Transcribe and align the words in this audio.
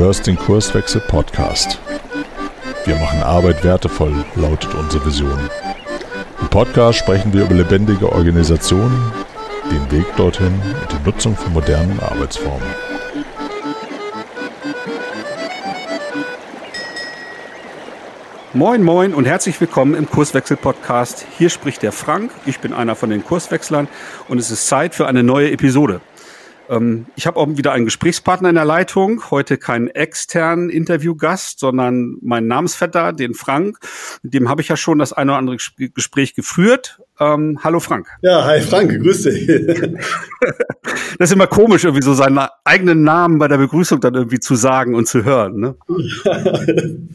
hörst 0.00 0.26
den 0.26 0.38
Kurswechsel 0.38 1.02
Podcast. 1.02 1.78
Wir 2.86 2.96
machen 2.96 3.22
Arbeit 3.22 3.62
wertevoll, 3.62 4.24
lautet 4.34 4.74
unsere 4.74 5.04
Vision. 5.04 5.38
Im 6.40 6.48
Podcast 6.48 7.00
sprechen 7.00 7.34
wir 7.34 7.44
über 7.44 7.54
lebendige 7.54 8.10
Organisationen, 8.10 9.12
den 9.70 9.90
Weg 9.92 10.06
dorthin 10.16 10.54
und 10.54 10.90
die 10.90 11.04
Nutzung 11.04 11.36
von 11.36 11.52
modernen 11.52 12.00
Arbeitsformen. 12.00 12.66
Moin, 18.54 18.82
moin 18.82 19.12
und 19.12 19.26
herzlich 19.26 19.60
willkommen 19.60 19.94
im 19.94 20.08
Kurswechsel-Podcast. 20.08 21.26
Hier 21.36 21.50
spricht 21.50 21.82
der 21.82 21.92
Frank, 21.92 22.30
ich 22.46 22.58
bin 22.60 22.72
einer 22.72 22.96
von 22.96 23.10
den 23.10 23.22
Kurswechslern 23.22 23.86
und 24.28 24.38
es 24.38 24.50
ist 24.50 24.66
Zeit 24.66 24.94
für 24.94 25.06
eine 25.06 25.22
neue 25.22 25.50
Episode. 25.52 26.00
Ähm, 26.70 27.06
ich 27.16 27.26
habe 27.26 27.38
auch 27.38 27.48
wieder 27.48 27.72
einen 27.72 27.84
Gesprächspartner 27.84 28.48
in 28.48 28.54
der 28.54 28.64
Leitung, 28.64 29.30
heute 29.30 29.58
keinen 29.58 29.88
externen 29.88 30.70
Interviewgast, 30.70 31.58
sondern 31.58 32.16
meinen 32.22 32.46
Namensvetter, 32.46 33.12
den 33.12 33.34
Frank. 33.34 33.78
Mit 34.22 34.34
dem 34.34 34.48
habe 34.48 34.62
ich 34.62 34.68
ja 34.68 34.76
schon 34.76 35.00
das 35.00 35.12
eine 35.12 35.32
oder 35.32 35.38
andere 35.38 35.56
Gespräch 35.76 36.34
geführt. 36.34 37.00
Ähm, 37.18 37.58
hallo 37.64 37.80
Frank. 37.80 38.08
Ja, 38.22 38.44
hi 38.44 38.60
Frank, 38.60 38.90
grüß 39.02 39.22
dich. 39.24 39.46
das 41.18 41.30
ist 41.30 41.32
immer 41.32 41.48
komisch, 41.48 41.84
irgendwie 41.84 42.04
so 42.04 42.14
seinen 42.14 42.38
eigenen 42.64 43.02
Namen 43.02 43.38
bei 43.38 43.48
der 43.48 43.58
Begrüßung 43.58 44.00
dann 44.00 44.14
irgendwie 44.14 44.40
zu 44.40 44.54
sagen 44.54 44.94
und 44.94 45.08
zu 45.08 45.24
hören. 45.24 45.56
Ne? 45.58 45.76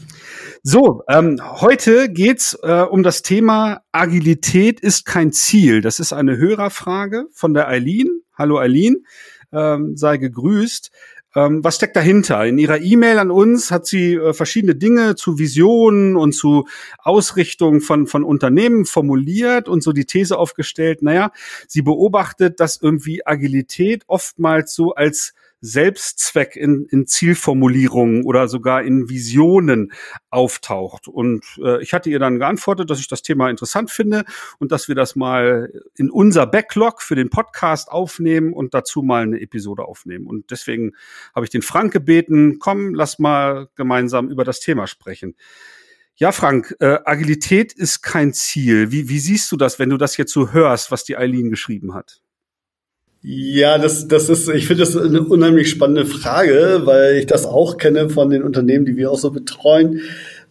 So, 0.68 1.04
ähm, 1.08 1.40
heute 1.62 2.10
geht's 2.10 2.58
äh, 2.64 2.82
um 2.82 3.04
das 3.04 3.22
Thema 3.22 3.82
Agilität 3.92 4.80
ist 4.80 5.06
kein 5.06 5.32
Ziel. 5.32 5.82
Das 5.82 6.00
ist 6.00 6.12
eine 6.12 6.38
Hörerfrage 6.38 7.26
von 7.34 7.54
der 7.54 7.68
Eileen. 7.68 8.24
Hallo 8.36 8.58
Eileen, 8.58 9.06
ähm, 9.52 9.96
sei 9.98 10.18
gegrüßt. 10.18 10.92
Ähm, 11.36 11.64
was 11.64 11.76
steckt 11.76 11.98
dahinter? 11.98 12.46
In 12.46 12.58
ihrer 12.58 12.80
E-Mail 12.80 13.20
an 13.20 13.30
uns 13.30 13.70
hat 13.70 13.86
sie 13.86 14.14
äh, 14.14 14.34
verschiedene 14.34 14.76
Dinge 14.76 15.16
zu 15.16 15.38
Visionen 15.38 16.16
und 16.16 16.32
zu 16.32 16.66
Ausrichtung 16.98 17.82
von, 17.82 18.08
von 18.08 18.24
Unternehmen 18.24 18.86
formuliert 18.86 19.68
und 19.68 19.84
so 19.84 19.92
die 19.92 20.06
These 20.06 20.38
aufgestellt, 20.38 21.02
naja, 21.02 21.32
sie 21.68 21.82
beobachtet, 21.82 22.62
dass 22.62 22.82
irgendwie 22.82 23.28
Agilität 23.28 24.04
oftmals 24.08 24.74
so 24.74 24.96
als 24.96 25.34
Selbstzweck 25.66 26.56
in, 26.56 26.86
in 26.90 27.08
Zielformulierungen 27.08 28.24
oder 28.24 28.48
sogar 28.48 28.84
in 28.84 29.10
Visionen 29.10 29.92
auftaucht. 30.30 31.08
Und 31.08 31.44
äh, 31.62 31.82
ich 31.82 31.94
hatte 31.94 32.10
ihr 32.10 32.20
dann 32.20 32.40
geantwortet, 32.40 32.90
dass 32.90 33.00
ich 33.00 33.08
das 33.08 33.22
Thema 33.22 33.50
interessant 33.50 33.92
finde 33.92 34.26
und 34.60 34.72
dass 34.72 34.88
wir 34.88 34.96
das 34.96 35.16
mal 35.16 35.72
in 35.96 36.10
unser 36.10 36.46
Backlog 36.46 37.02
für 37.02 37.16
den 37.16 37.30
Podcast 37.30 37.92
aufnehmen 37.92 38.54
und 38.54 38.74
dazu 38.74 39.02
mal 39.02 39.24
eine 39.24 39.42
Episode 39.42 39.84
aufnehmen. 39.84 40.28
Und 40.28 40.52
deswegen 40.52 40.94
habe 41.34 41.46
ich 41.46 41.50
den 41.50 41.62
Frank 41.62 41.92
gebeten, 41.92 42.60
komm, 42.60 42.94
lass 42.94 43.20
mal 43.20 43.68
gemeinsam 43.76 44.30
über 44.30 44.44
das 44.44 44.60
Thema 44.60 44.88
sprechen. 44.88 45.36
Ja, 46.18 46.32
Frank, 46.32 46.76
äh, 46.80 47.00
Agilität 47.04 47.74
ist 47.74 48.02
kein 48.02 48.34
Ziel. 48.34 48.92
Wie, 48.92 49.10
wie 49.10 49.20
siehst 49.20 49.52
du 49.52 49.58
das, 49.58 49.80
wenn 49.80 49.90
du 49.90 49.98
das 49.98 50.16
jetzt 50.16 50.32
so 50.32 50.54
hörst, 50.54 50.90
was 50.90 51.04
die 51.04 51.18
Eileen 51.18 51.50
geschrieben 51.50 51.94
hat? 51.94 52.22
Ja, 53.28 53.80
das, 53.80 54.08
das 54.08 54.30
ist, 54.30 54.48
ich 54.50 54.68
finde 54.68 54.84
das 54.84 54.96
eine 54.96 55.24
unheimlich 55.24 55.72
spannende 55.72 56.06
Frage, 56.06 56.82
weil 56.84 57.16
ich 57.16 57.26
das 57.26 57.48
auch 57.48 57.78
kenne 57.78 58.08
von 58.12 58.30
den 58.30 58.44
Unternehmen, 58.44 58.86
die 58.86 58.98
wir 58.98 59.10
auch 59.10 59.18
so 59.18 59.32
betreuen. 59.32 60.02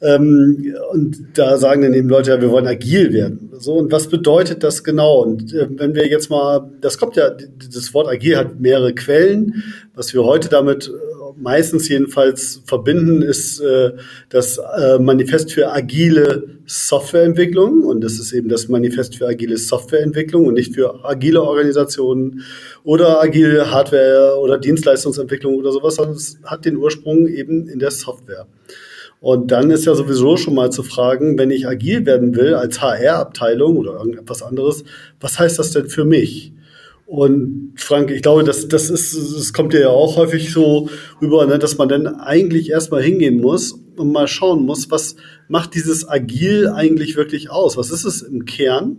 Ähm, 0.03 0.75
und 0.91 1.25
da 1.35 1.57
sagen 1.57 1.83
dann 1.83 1.95
eben 1.95 2.09
Leute, 2.09 2.33
ja, 2.33 2.41
wir 2.41 2.51
wollen 2.51 2.67
agil 2.67 3.13
werden. 3.13 3.53
So, 3.61 3.75
und 3.75 3.93
was 3.93 4.09
bedeutet 4.09 4.65
das 4.65 4.83
genau? 4.83 5.23
Und 5.23 5.55
äh, 5.55 5.69
wenn 5.71 5.95
wir 5.95 6.09
jetzt 6.09 6.31
mal, 6.31 6.69
das 6.81 6.99
kommt 6.99 7.15
ja, 7.15 7.31
das 7.31 7.95
Wort 7.95 8.09
agil 8.09 8.37
hat 8.37 8.59
mehrere 8.59 8.93
Quellen. 8.93 9.63
Was 9.95 10.13
wir 10.13 10.25
heute 10.25 10.49
damit 10.49 10.91
meistens 11.37 11.89
jedenfalls 11.89 12.63
verbinden, 12.67 13.23
ist 13.23 13.61
äh, 13.61 13.93
das 14.29 14.59
äh, 14.59 14.99
Manifest 14.99 15.53
für 15.53 15.73
agile 15.73 16.59
Softwareentwicklung. 16.67 17.83
Und 17.85 18.03
das 18.03 18.19
ist 18.19 18.33
eben 18.33 18.49
das 18.49 18.69
Manifest 18.69 19.17
für 19.17 19.27
agile 19.27 19.57
Softwareentwicklung 19.57 20.47
und 20.47 20.55
nicht 20.55 20.75
für 20.75 21.05
agile 21.05 21.43
Organisationen 21.43 22.43
oder 22.83 23.23
agile 23.23 23.71
Hardware- 23.71 24.39
oder 24.41 24.59
Dienstleistungsentwicklung 24.59 25.57
oder 25.57 25.73
sowas, 25.73 25.97
sondern 25.97 26.17
es 26.17 26.39
hat 26.45 26.65
den 26.65 26.77
Ursprung 26.77 27.27
eben 27.29 27.69
in 27.69 27.79
der 27.79 27.91
Software. 27.91 28.47
Und 29.21 29.51
dann 29.51 29.71
ist 29.71 29.87
ja 29.87 29.95
sowieso 29.95 30.37
schon 30.37 30.55
mal 30.55 30.71
zu 30.71 30.83
fragen, 30.83 31.39
wenn 31.39 31.51
ich 31.51 31.67
agil 31.67 32.05
werden 32.05 32.37
will 32.37 32.55
als 32.55 32.83
HR-Abteilung 32.83 33.79
oder 33.79 33.95
irgendetwas 33.95 34.43
anderes, 34.43 34.85
was 35.19 35.39
heißt 35.39 35.59
das 35.59 35.71
denn 35.71 35.89
für 35.89 36.05
mich? 36.05 36.53
Und 37.07 37.75
Frank, 37.77 38.11
ich 38.11 38.23
glaube, 38.23 38.45
das, 38.45 38.69
das 38.69 38.89
ist, 38.89 39.15
das 39.15 39.53
kommt 39.53 39.73
dir 39.73 39.81
ja 39.81 39.89
auch 39.89 40.17
häufig 40.17 40.51
so 40.51 40.89
rüber, 41.21 41.45
ne, 41.47 41.59
dass 41.59 41.77
man 41.77 41.89
dann 41.89 42.07
eigentlich 42.07 42.71
erstmal 42.71 43.03
hingehen 43.03 43.41
muss 43.41 43.79
und 43.97 44.11
mal 44.11 44.27
schauen 44.27 44.65
muss, 44.65 44.91
was 44.91 45.17
macht 45.49 45.75
dieses 45.75 46.09
Agil 46.09 46.69
eigentlich 46.69 47.17
wirklich 47.17 47.51
aus? 47.51 47.77
Was 47.77 47.91
ist 47.91 48.05
es 48.05 48.23
im 48.23 48.47
Kern? 48.47 48.97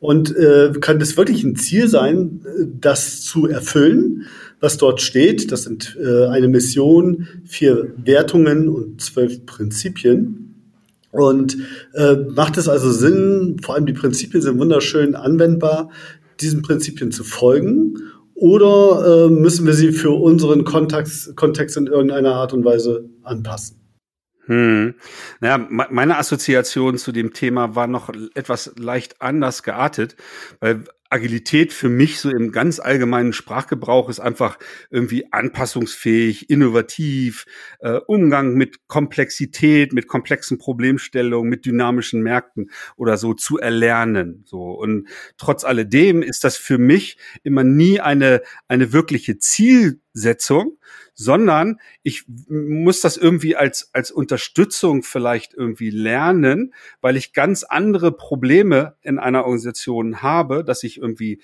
Und 0.00 0.34
äh, 0.36 0.72
kann 0.80 1.00
das 1.00 1.16
wirklich 1.16 1.42
ein 1.42 1.56
Ziel 1.56 1.88
sein, 1.88 2.40
das 2.80 3.22
zu 3.22 3.46
erfüllen, 3.46 4.26
was 4.60 4.76
dort 4.76 5.00
steht? 5.00 5.50
Das 5.52 5.64
sind 5.64 5.98
äh, 6.00 6.26
eine 6.26 6.48
Mission, 6.48 7.26
vier 7.44 7.92
Wertungen 8.04 8.68
und 8.68 9.00
zwölf 9.00 9.44
Prinzipien. 9.44 10.48
Und 11.10 11.56
äh, 11.94 12.14
macht 12.14 12.58
es 12.58 12.68
also 12.68 12.92
Sinn, 12.92 13.56
vor 13.62 13.74
allem 13.74 13.86
die 13.86 13.92
Prinzipien 13.92 14.42
sind 14.42 14.58
wunderschön 14.58 15.14
anwendbar, 15.14 15.90
diesen 16.40 16.62
Prinzipien 16.62 17.12
zu 17.12 17.24
folgen? 17.24 17.96
Oder 18.34 19.26
äh, 19.26 19.30
müssen 19.30 19.66
wir 19.66 19.74
sie 19.74 19.92
für 19.92 20.10
unseren 20.10 20.64
Kontext, 20.64 21.34
Kontext 21.34 21.76
in 21.76 21.86
irgendeiner 21.88 22.34
Art 22.34 22.52
und 22.52 22.64
Weise 22.64 23.08
anpassen? 23.22 23.78
Hm. 24.46 24.94
Naja, 25.40 25.58
meine 25.68 26.16
Assoziation 26.16 26.96
zu 26.96 27.12
dem 27.12 27.34
Thema 27.34 27.74
war 27.74 27.86
noch 27.86 28.10
etwas 28.34 28.72
leicht 28.78 29.20
anders 29.20 29.62
geartet, 29.62 30.16
weil 30.60 30.84
Agilität 31.10 31.72
für 31.72 31.88
mich 31.88 32.20
so 32.20 32.30
im 32.30 32.52
ganz 32.52 32.80
allgemeinen 32.80 33.32
Sprachgebrauch 33.32 34.08
ist 34.08 34.20
einfach 34.20 34.58
irgendwie 34.90 35.32
anpassungsfähig, 35.32 36.50
innovativ, 36.50 37.46
äh, 37.80 38.00
Umgang 38.06 38.54
mit 38.54 38.86
Komplexität, 38.88 39.92
mit 39.92 40.06
komplexen 40.06 40.58
Problemstellungen, 40.58 41.48
mit 41.48 41.64
dynamischen 41.64 42.22
Märkten 42.22 42.70
oder 42.96 43.16
so 43.16 43.34
zu 43.34 43.58
erlernen. 43.58 44.44
So 44.46 44.72
und 44.72 45.08
trotz 45.36 45.64
alledem 45.64 46.22
ist 46.22 46.44
das 46.44 46.56
für 46.56 46.78
mich 46.78 47.16
immer 47.42 47.64
nie 47.64 48.00
eine 48.00 48.42
eine 48.66 48.92
wirkliche 48.92 49.38
Zielsetzung, 50.18 50.78
sondern 51.14 51.80
ich 52.02 52.24
muss 52.48 53.00
das 53.00 53.16
irgendwie 53.16 53.56
als, 53.56 53.90
als 53.92 54.10
Unterstützung 54.10 55.02
vielleicht 55.02 55.54
irgendwie 55.54 55.90
lernen, 55.90 56.74
weil 57.00 57.16
ich 57.16 57.32
ganz 57.32 57.64
andere 57.64 58.12
Probleme 58.12 58.96
in 59.02 59.18
einer 59.18 59.44
Organisation 59.44 60.22
habe, 60.22 60.64
dass 60.64 60.82
ich 60.82 60.98
irgendwie 60.98 61.40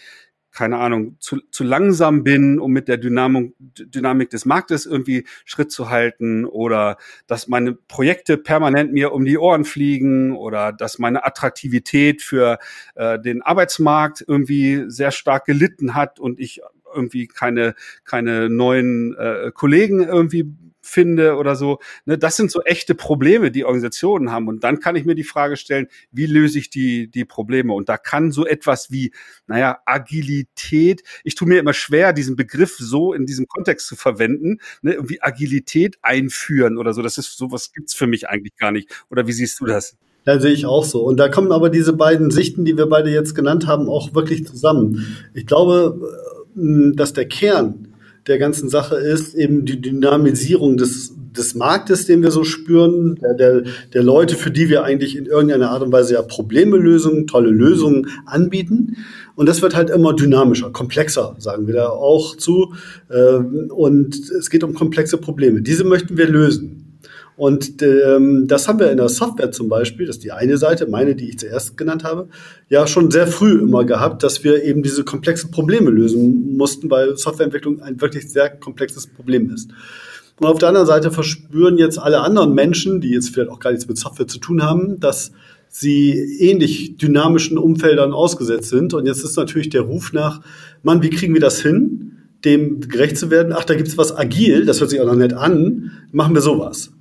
keine 0.55 0.79
Ahnung, 0.79 1.17
zu, 1.19 1.41
zu 1.51 1.65
langsam 1.65 2.23
bin, 2.23 2.61
um 2.61 2.71
mit 2.71 2.87
der 2.87 2.97
Dynamik, 2.97 3.55
Dynamik 3.59 4.31
des 4.31 4.45
Marktes 4.45 4.87
irgendwie 4.87 5.27
Schritt 5.45 5.73
zu 5.73 5.91
halten 5.91 6.45
oder 6.45 6.97
dass 7.27 7.49
meine 7.49 7.73
Projekte 7.73 8.39
permanent 8.39 8.93
mir 8.93 9.13
um 9.13 9.25
die 9.25 9.37
Ohren 9.37 9.65
fliegen 9.65 10.37
oder 10.37 10.73
dass 10.73 11.01
meine 11.01 11.25
Attraktivität 11.27 12.23
für 12.23 12.61
äh, 12.95 13.19
den 13.19 13.43
Arbeitsmarkt 13.43 14.25
irgendwie 14.29 14.85
sehr 14.87 15.11
stark 15.11 15.45
gelitten 15.45 15.97
hat 15.97 16.21
und 16.21 16.39
ich 16.39 16.61
irgendwie 16.95 17.27
keine, 17.27 17.75
keine 18.05 18.49
neuen 18.49 19.17
äh, 19.17 19.51
Kollegen 19.53 20.01
irgendwie 20.03 20.53
finde 20.85 21.37
oder 21.37 21.57
so. 21.57 21.79
Ne, 22.05 22.19
das 22.19 22.37
sind 22.37 22.51
so 22.51 22.63
echte 22.63 22.95
Probleme, 22.95 23.51
die 23.51 23.65
Organisationen 23.65 24.31
haben. 24.31 24.49
Und 24.49 24.65
dann 24.65 24.81
kann 24.81 24.97
ich 24.97 25.05
mir 25.05 25.15
die 25.15 25.25
Frage 25.25 25.57
stellen, 25.57 25.89
wie 26.13 26.27
löse 26.27 26.59
ich 26.59 26.71
die, 26.71 27.11
die 27.11 27.25
Probleme? 27.25 27.73
Und 27.73 27.89
da 27.89 27.97
kann 27.97 28.31
so 28.31 28.47
etwas 28.47 28.91
wie, 28.91 29.13
naja, 29.47 29.79
Agilität, 29.87 31.03
ich 31.25 31.35
tue 31.35 31.49
mir 31.49 31.59
immer 31.59 31.73
schwer, 31.73 32.13
diesen 32.13 32.37
Begriff 32.37 32.77
so 32.79 33.13
in 33.13 33.27
diesem 33.27 33.47
Kontext 33.49 33.87
zu 33.87 33.97
verwenden, 33.97 34.59
ne, 34.83 34.93
irgendwie 34.95 35.23
Agilität 35.23 35.97
einführen 36.03 36.79
oder 36.79 36.93
so. 36.93 37.03
Das 37.03 37.19
ist, 37.19 37.37
sowas 37.37 37.73
gibt's 37.73 37.95
für 37.95 38.07
mich 38.07 38.29
eigentlich 38.29 38.57
gar 38.57 38.71
nicht. 38.71 39.05
Oder 39.11 39.27
wie 39.27 39.33
siehst 39.33 39.61
du 39.61 39.67
das? 39.67 39.97
Ja, 40.27 40.41
sehe 40.41 40.53
ich 40.53 40.65
auch 40.65 40.85
so. 40.85 41.03
Und 41.03 41.19
da 41.19 41.29
kommen 41.29 41.53
aber 41.53 41.69
diese 41.69 41.93
beiden 41.93 42.31
Sichten, 42.31 42.65
die 42.65 42.79
wir 42.79 42.87
beide 42.87 43.11
jetzt 43.11 43.35
genannt 43.35 43.67
haben, 43.67 43.91
auch 43.91 44.15
wirklich 44.15 44.47
zusammen. 44.47 45.19
Ich 45.35 45.47
glaube, 45.47 46.01
dass 46.55 47.13
der 47.13 47.27
Kern 47.27 47.89
der 48.27 48.39
ganzen 48.39 48.69
Sache 48.69 48.97
ist 48.97 49.35
eben 49.35 49.67
die 49.67 49.81
Dynamisierung 49.81 50.77
des, 50.77 51.13
des 51.37 51.55
Marktes, 51.55 52.07
den 52.07 52.23
wir 52.23 52.31
so 52.31 52.45
spüren, 52.45 53.19
der, 53.39 53.65
der, 53.93 54.03
Leute, 54.03 54.37
für 54.37 54.51
die 54.51 54.71
wir 54.71 54.83
eigentlich 54.83 55.17
in 55.17 55.27
irgendeiner 55.27 55.71
Art 55.71 55.83
und 55.83 55.93
Weise 55.93 56.15
ja 56.15 56.23
Probleme 56.23 56.77
lösen, 56.79 57.27
tolle 57.27 57.51
Lösungen 57.51 58.09
anbieten. 58.25 58.97
Und 59.37 59.47
das 59.47 59.61
wird 59.61 59.75
halt 59.75 59.91
immer 59.91 60.15
dynamischer, 60.15 60.71
komplexer, 60.71 61.35
sagen 61.39 61.67
wir 61.67 61.75
da 61.75 61.89
auch 61.89 62.37
zu. 62.37 62.75
Ähm, 63.11 63.71
und 63.71 64.15
es 64.31 64.49
geht 64.49 64.65
um 64.65 64.75
komplexe 64.75 65.19
Probleme. 65.19 65.61
Diese 65.61 65.85
möchten 65.85 66.17
wir 66.17 66.29
lösen. 66.29 66.84
Und 67.37 67.83
ähm, 67.83 68.47
das 68.47 68.69
haben 68.69 68.79
wir 68.79 68.93
in 68.93 68.97
der 68.97 69.09
Software 69.09 69.51
zum 69.51 69.69
Beispiel, 69.69 70.07
das 70.07 70.17
ist 70.17 70.25
die 70.25 70.31
eine 70.31 70.57
Seite, 70.57 70.87
meine, 70.87 71.17
die 71.17 71.31
ich 71.31 71.39
zuerst 71.39 71.77
genannt 71.77 72.05
habe, 72.05 72.29
ja 72.69 72.87
schon 72.87 73.11
sehr 73.11 73.27
früh 73.27 73.59
immer 73.61 73.85
gehabt, 73.85 74.23
dass 74.23 74.45
wir 74.45 74.63
eben 74.63 74.83
diese 74.83 75.05
komplexen 75.05 75.51
Probleme 75.51 75.91
lösen 75.91 76.57
mussten, 76.57 76.91
weil 76.91 77.17
Softwareentwicklung 77.17 77.81
ein 77.83 78.01
wirklich 78.01 78.31
sehr 78.31 78.51
komplexes 78.51 79.09
Problem 79.09 79.51
ist. 79.53 79.71
Und 80.39 80.47
auf 80.47 80.59
der 80.59 80.69
anderen 80.69 80.87
Seite 80.87 81.11
verspüren 81.11 81.79
jetzt 81.79 81.99
alle 81.99 82.21
anderen 82.21 82.55
Menschen, 82.55 83.01
die 83.01 83.11
jetzt 83.11 83.31
vielleicht 83.31 83.51
auch 83.51 83.61
gar 83.61 83.71
nichts 83.71 83.89
mit 83.89 83.99
Software 83.99 84.27
zu 84.27 84.39
tun 84.39 84.63
haben, 84.63 85.01
dass 85.01 85.33
sie 85.69 86.13
ähnlich 86.39 86.97
dynamischen 86.99 87.59
Umfeldern 87.59 88.13
ausgesetzt 88.13 88.69
sind. 88.69 88.95
Und 88.95 89.07
jetzt 89.07 89.25
ist 89.25 89.37
natürlich 89.37 89.71
der 89.71 89.83
Ruf 89.83 90.13
nach, 90.13 90.41
Mann, 90.85 91.03
wie 91.03 91.11
kriegen 91.11 91.35
wir 91.35 91.41
das 91.41 91.61
hin, 91.61 92.13
dem 92.45 92.81
gerecht 92.81 93.17
zu 93.17 93.31
werden? 93.31 93.53
Ach, 93.53 93.65
da 93.65 93.75
gibt's 93.75 93.99
was 93.99 94.17
agil, 94.17 94.67
das 94.67 94.81
hört 94.81 94.91
sich 94.91 95.01
auch 95.01 95.07
noch 95.07 95.17
nett 95.17 95.33
an, 95.33 95.91
machen 96.13 96.35
wir 96.35 96.43
sowas. 96.43 96.94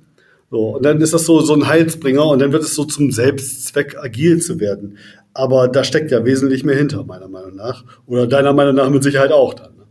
So, 0.54 0.76
und 0.76 0.84
dann 0.84 1.00
ist 1.00 1.12
das 1.12 1.24
so, 1.24 1.40
so 1.40 1.52
ein 1.54 1.66
Heilsbringer 1.66 2.26
und 2.26 2.38
dann 2.38 2.52
wird 2.52 2.62
es 2.62 2.76
so 2.76 2.84
zum 2.84 3.10
Selbstzweck 3.10 3.96
agil 3.98 4.40
zu 4.40 4.60
werden. 4.60 4.98
Aber 5.32 5.66
da 5.66 5.82
steckt 5.82 6.12
ja 6.12 6.24
wesentlich 6.24 6.62
mehr 6.62 6.76
hinter, 6.76 7.02
meiner 7.02 7.26
Meinung 7.26 7.56
nach. 7.56 7.84
Oder 8.06 8.28
deiner 8.28 8.52
Meinung 8.52 8.76
nach 8.76 8.88
mit 8.88 9.02
Sicherheit 9.02 9.32
auch 9.32 9.54
dann. 9.54 9.74
Ne? 9.74 9.82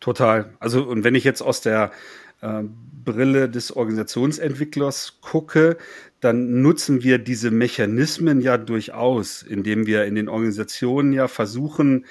Total. 0.00 0.50
Also, 0.58 0.82
und 0.82 1.04
wenn 1.04 1.14
ich 1.14 1.22
jetzt 1.22 1.40
aus 1.40 1.60
der 1.60 1.92
äh, 2.40 2.64
Brille 3.04 3.48
des 3.48 3.76
Organisationsentwicklers 3.76 5.18
gucke, 5.20 5.76
dann 6.18 6.62
nutzen 6.62 7.04
wir 7.04 7.18
diese 7.18 7.52
Mechanismen 7.52 8.40
ja 8.40 8.58
durchaus, 8.58 9.44
indem 9.44 9.86
wir 9.86 10.04
in 10.04 10.16
den 10.16 10.28
Organisationen 10.28 11.12
ja 11.12 11.28
versuchen, 11.28 12.06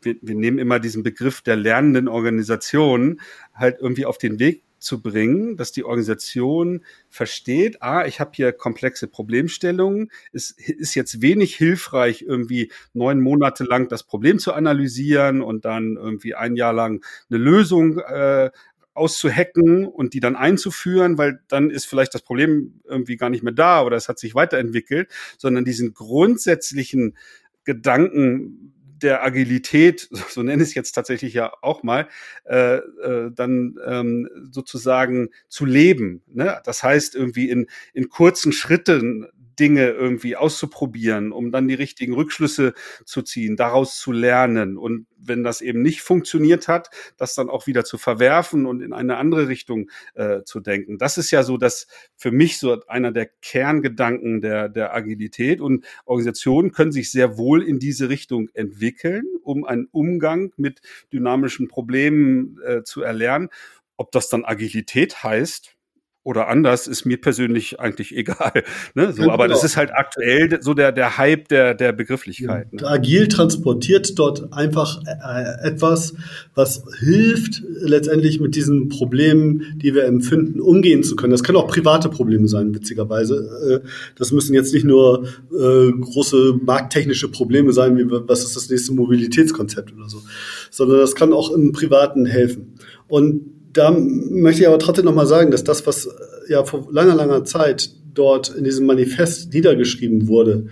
wir, 0.00 0.16
wir 0.22 0.34
nehmen 0.34 0.58
immer 0.58 0.80
diesen 0.80 1.02
Begriff 1.02 1.42
der 1.42 1.56
lernenden 1.56 2.08
Organisation 2.08 3.20
halt 3.52 3.76
irgendwie 3.80 4.06
auf 4.06 4.16
den 4.16 4.38
Weg 4.38 4.62
zu 4.82 5.02
bringen, 5.02 5.56
dass 5.56 5.72
die 5.72 5.84
Organisation 5.84 6.84
versteht, 7.08 7.82
ah, 7.82 8.06
ich 8.06 8.20
habe 8.20 8.32
hier 8.34 8.52
komplexe 8.52 9.08
Problemstellungen. 9.08 10.10
Es 10.32 10.50
ist 10.50 10.94
jetzt 10.94 11.22
wenig 11.22 11.56
hilfreich, 11.56 12.22
irgendwie 12.22 12.70
neun 12.92 13.20
Monate 13.20 13.64
lang 13.64 13.88
das 13.88 14.02
Problem 14.02 14.38
zu 14.38 14.52
analysieren 14.52 15.40
und 15.40 15.64
dann 15.64 15.96
irgendwie 15.96 16.34
ein 16.34 16.56
Jahr 16.56 16.72
lang 16.72 17.04
eine 17.30 17.38
Lösung 17.38 17.98
äh, 17.98 18.50
auszuhacken 18.94 19.86
und 19.86 20.14
die 20.14 20.20
dann 20.20 20.36
einzuführen, 20.36 21.16
weil 21.16 21.40
dann 21.48 21.70
ist 21.70 21.86
vielleicht 21.86 22.14
das 22.14 22.22
Problem 22.22 22.80
irgendwie 22.84 23.16
gar 23.16 23.30
nicht 23.30 23.42
mehr 23.42 23.54
da 23.54 23.82
oder 23.82 23.96
es 23.96 24.08
hat 24.08 24.18
sich 24.18 24.34
weiterentwickelt, 24.34 25.08
sondern 25.38 25.64
diesen 25.64 25.94
grundsätzlichen 25.94 27.16
Gedanken 27.64 28.74
der 29.02 29.22
Agilität, 29.22 30.08
so 30.28 30.42
nenne 30.42 30.62
ich 30.62 30.70
es 30.70 30.74
jetzt 30.74 30.92
tatsächlich 30.92 31.34
ja 31.34 31.52
auch 31.62 31.82
mal, 31.82 32.08
äh, 32.44 32.76
äh, 32.76 33.30
dann 33.32 33.76
ähm, 33.86 34.28
sozusagen 34.50 35.30
zu 35.48 35.64
leben. 35.64 36.22
Ne? 36.26 36.60
Das 36.64 36.82
heißt, 36.82 37.14
irgendwie 37.14 37.50
in, 37.50 37.66
in 37.92 38.08
kurzen 38.08 38.52
Schritten 38.52 39.26
Dinge 39.58 39.90
irgendwie 39.90 40.36
auszuprobieren, 40.36 41.32
um 41.32 41.50
dann 41.50 41.68
die 41.68 41.74
richtigen 41.74 42.14
Rückschlüsse 42.14 42.74
zu 43.04 43.22
ziehen, 43.22 43.56
daraus 43.56 43.98
zu 43.98 44.12
lernen 44.12 44.76
und 44.76 45.06
wenn 45.24 45.44
das 45.44 45.60
eben 45.60 45.82
nicht 45.82 46.02
funktioniert 46.02 46.68
hat, 46.68 46.90
das 47.16 47.34
dann 47.34 47.48
auch 47.48 47.66
wieder 47.66 47.84
zu 47.84 47.98
verwerfen 47.98 48.66
und 48.66 48.82
in 48.82 48.92
eine 48.92 49.16
andere 49.16 49.48
Richtung 49.48 49.90
äh, 50.14 50.42
zu 50.44 50.60
denken. 50.60 50.98
Das 50.98 51.18
ist 51.18 51.30
ja 51.30 51.42
so 51.42 51.56
das 51.56 51.86
für 52.16 52.32
mich 52.32 52.58
so 52.58 52.84
einer 52.86 53.12
der 53.12 53.26
Kerngedanken 53.26 54.40
der, 54.40 54.68
der 54.68 54.94
Agilität 54.94 55.60
und 55.60 55.84
Organisationen 56.04 56.72
können 56.72 56.92
sich 56.92 57.10
sehr 57.10 57.38
wohl 57.38 57.62
in 57.62 57.78
diese 57.78 58.08
Richtung 58.08 58.48
entwickeln, 58.54 59.24
um 59.42 59.64
einen 59.64 59.86
Umgang 59.90 60.52
mit 60.56 60.80
dynamischen 61.12 61.68
Problemen 61.68 62.58
äh, 62.64 62.82
zu 62.82 63.02
erlernen. 63.02 63.48
Ob 63.96 64.10
das 64.10 64.28
dann 64.28 64.44
Agilität 64.44 65.22
heißt, 65.22 65.76
oder 66.24 66.48
anders 66.48 66.86
ist 66.86 67.04
mir 67.04 67.20
persönlich 67.20 67.80
eigentlich 67.80 68.16
egal. 68.16 68.62
Ne? 68.94 69.12
So, 69.12 69.30
aber 69.30 69.44
genau. 69.44 69.54
das 69.54 69.64
ist 69.64 69.76
halt 69.76 69.92
aktuell 69.92 70.58
so 70.62 70.74
der, 70.74 70.92
der 70.92 71.18
Hype 71.18 71.48
der, 71.48 71.74
der 71.74 71.92
Begrifflichkeit. 71.92 72.72
Ne? 72.72 72.86
Agil 72.86 73.28
transportiert 73.28 74.18
dort 74.18 74.52
einfach 74.52 75.00
äh, 75.06 75.68
etwas, 75.68 76.14
was 76.54 76.84
hilft, 77.00 77.62
letztendlich 77.80 78.40
mit 78.40 78.54
diesen 78.54 78.88
Problemen, 78.88 79.78
die 79.78 79.94
wir 79.94 80.04
empfinden, 80.04 80.60
umgehen 80.60 81.02
zu 81.02 81.16
können. 81.16 81.32
Das 81.32 81.42
können 81.42 81.58
auch 81.58 81.68
private 81.68 82.08
Probleme 82.08 82.48
sein, 82.48 82.74
witzigerweise. 82.74 83.82
Äh, 83.84 83.88
das 84.16 84.32
müssen 84.32 84.54
jetzt 84.54 84.72
nicht 84.72 84.84
nur 84.84 85.26
äh, 85.50 85.90
große 85.90 86.60
markttechnische 86.62 87.28
Probleme 87.28 87.72
sein, 87.72 87.96
wie 87.98 88.08
was 88.08 88.44
ist 88.44 88.54
das 88.54 88.68
nächste 88.70 88.92
Mobilitätskonzept 88.92 89.92
oder 89.92 90.08
so, 90.08 90.22
sondern 90.70 90.98
das 90.98 91.14
kann 91.14 91.32
auch 91.32 91.50
im 91.50 91.72
Privaten 91.72 92.26
helfen. 92.26 92.74
Und 93.08 93.61
da 93.72 93.90
möchte 93.90 94.62
ich 94.62 94.68
aber 94.68 94.78
trotzdem 94.78 95.04
nochmal 95.04 95.26
sagen, 95.26 95.50
dass 95.50 95.64
das, 95.64 95.86
was 95.86 96.08
ja 96.48 96.64
vor 96.64 96.88
langer, 96.90 97.14
langer 97.14 97.44
Zeit 97.44 97.90
dort 98.14 98.50
in 98.50 98.64
diesem 98.64 98.86
Manifest 98.86 99.52
niedergeschrieben 99.52 100.28
wurde, 100.28 100.66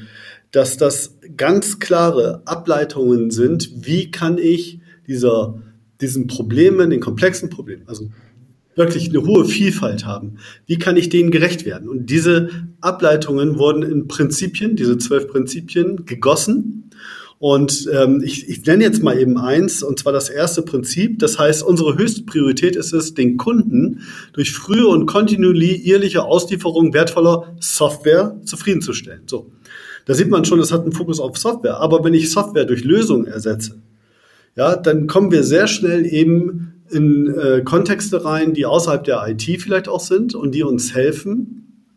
dass 0.50 0.76
das 0.76 1.16
ganz 1.36 1.78
klare 1.78 2.42
Ableitungen 2.44 3.30
sind, 3.30 3.70
wie 3.86 4.10
kann 4.10 4.36
ich 4.38 4.80
dieser, 5.06 5.62
diesen 6.00 6.26
Problemen, 6.26 6.90
den 6.90 7.00
komplexen 7.00 7.50
Problemen, 7.50 7.84
also 7.86 8.10
wirklich 8.74 9.08
eine 9.10 9.22
hohe 9.26 9.44
Vielfalt 9.44 10.04
haben, 10.06 10.36
wie 10.66 10.78
kann 10.78 10.96
ich 10.96 11.08
denen 11.08 11.30
gerecht 11.30 11.64
werden? 11.64 11.88
Und 11.88 12.10
diese 12.10 12.50
Ableitungen 12.80 13.58
wurden 13.58 13.82
in 13.82 14.08
Prinzipien, 14.08 14.76
diese 14.76 14.98
zwölf 14.98 15.28
Prinzipien, 15.28 16.04
gegossen 16.04 16.90
und 17.40 17.88
ähm, 17.90 18.20
ich, 18.22 18.50
ich 18.50 18.66
nenne 18.66 18.84
jetzt 18.84 19.02
mal 19.02 19.18
eben 19.18 19.38
eins, 19.38 19.82
und 19.82 19.98
zwar 19.98 20.12
das 20.12 20.28
erste 20.28 20.60
Prinzip. 20.60 21.20
Das 21.20 21.38
heißt, 21.38 21.62
unsere 21.62 21.96
höchste 21.96 22.22
Priorität 22.24 22.76
ist 22.76 22.92
es, 22.92 23.14
den 23.14 23.38
Kunden 23.38 24.02
durch 24.34 24.52
frühe 24.52 24.86
und 24.86 25.06
kontinuierliche 25.06 26.22
Auslieferung 26.22 26.92
wertvoller 26.92 27.56
Software 27.58 28.36
zufriedenzustellen. 28.44 29.22
So. 29.24 29.50
Da 30.04 30.12
sieht 30.12 30.28
man 30.28 30.44
schon, 30.44 30.60
es 30.60 30.70
hat 30.70 30.82
einen 30.82 30.92
Fokus 30.92 31.18
auf 31.18 31.38
Software. 31.38 31.78
Aber 31.78 32.04
wenn 32.04 32.12
ich 32.12 32.30
Software 32.30 32.66
durch 32.66 32.84
Lösungen 32.84 33.26
ersetze, 33.26 33.80
ja, 34.54 34.76
dann 34.76 35.06
kommen 35.06 35.32
wir 35.32 35.42
sehr 35.42 35.66
schnell 35.66 36.04
eben 36.04 36.74
in 36.90 37.26
äh, 37.26 37.62
Kontexte 37.64 38.22
rein, 38.22 38.52
die 38.52 38.66
außerhalb 38.66 39.02
der 39.02 39.26
IT 39.26 39.62
vielleicht 39.62 39.88
auch 39.88 40.00
sind 40.00 40.34
und 40.34 40.54
die 40.54 40.62
uns 40.62 40.94
helfen, 40.94 41.88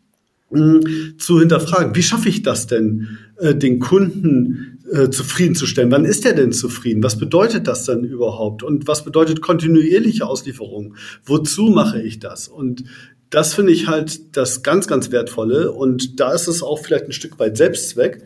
mh, 0.50 0.80
zu 1.18 1.38
hinterfragen, 1.38 1.94
wie 1.94 2.02
schaffe 2.02 2.30
ich 2.30 2.40
das 2.40 2.66
denn, 2.66 3.18
äh, 3.36 3.54
den 3.54 3.78
Kunden 3.78 4.73
äh, 4.90 5.08
zufriedenzustellen. 5.10 5.90
Wann 5.90 6.04
ist 6.04 6.26
er 6.26 6.34
denn 6.34 6.52
zufrieden? 6.52 7.02
Was 7.02 7.18
bedeutet 7.18 7.66
das 7.66 7.84
dann 7.84 8.04
überhaupt? 8.04 8.62
Und 8.62 8.86
was 8.86 9.04
bedeutet 9.04 9.40
kontinuierliche 9.40 10.26
Auslieferung? 10.26 10.96
Wozu 11.24 11.68
mache 11.68 12.02
ich 12.02 12.18
das? 12.18 12.48
Und 12.48 12.84
das 13.30 13.54
finde 13.54 13.72
ich 13.72 13.88
halt 13.88 14.36
das 14.36 14.62
ganz, 14.62 14.86
ganz 14.86 15.10
Wertvolle. 15.10 15.72
Und 15.72 16.20
da 16.20 16.32
ist 16.32 16.48
es 16.48 16.62
auch 16.62 16.78
vielleicht 16.78 17.06
ein 17.06 17.12
Stück 17.12 17.38
weit 17.38 17.56
Selbstzweck, 17.56 18.22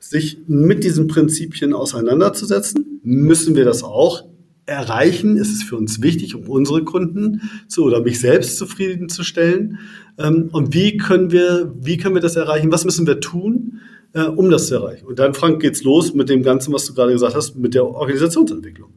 sich 0.00 0.38
mit 0.46 0.84
diesen 0.84 1.08
Prinzipien 1.08 1.72
auseinanderzusetzen. 1.72 3.00
Müssen 3.02 3.56
wir 3.56 3.64
das 3.64 3.82
auch 3.82 4.24
erreichen? 4.66 5.36
Ist 5.36 5.52
es 5.52 5.62
für 5.62 5.76
uns 5.76 6.02
wichtig, 6.02 6.34
um 6.34 6.48
unsere 6.48 6.84
Kunden 6.84 7.40
zu 7.66 7.84
oder 7.84 8.02
mich 8.02 8.20
selbst 8.20 8.58
zufriedenzustellen? 8.58 9.78
Ähm, 10.18 10.50
und 10.52 10.74
wie 10.74 10.96
können 10.96 11.32
wir, 11.32 11.74
wie 11.80 11.96
können 11.96 12.14
wir 12.14 12.22
das 12.22 12.36
erreichen? 12.36 12.70
Was 12.70 12.84
müssen 12.84 13.06
wir 13.06 13.20
tun? 13.20 13.80
Äh, 14.14 14.22
um 14.22 14.50
das 14.50 14.68
zu 14.68 14.76
erreichen. 14.76 15.06
Und 15.06 15.18
dann, 15.18 15.34
Frank, 15.34 15.60
geht's 15.60 15.82
los 15.82 16.14
mit 16.14 16.28
dem 16.28 16.42
Ganzen, 16.42 16.72
was 16.72 16.86
du 16.86 16.94
gerade 16.94 17.12
gesagt 17.12 17.34
hast, 17.34 17.56
mit 17.56 17.74
der 17.74 17.84
Organisationsentwicklung. 17.84 18.92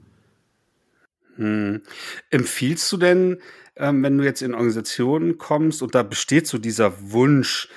Hm. 1.36 1.82
Empfiehlst 2.30 2.92
du 2.92 2.98
denn, 2.98 3.42
ähm, 3.76 4.04
wenn 4.04 4.18
du 4.18 4.24
jetzt 4.24 4.42
in 4.42 4.54
Organisationen 4.54 5.38
kommst 5.38 5.82
und 5.82 5.96
da 5.96 6.04
besteht 6.04 6.48
so 6.48 6.58
dieser 6.58 7.12
Wunsch, 7.12 7.68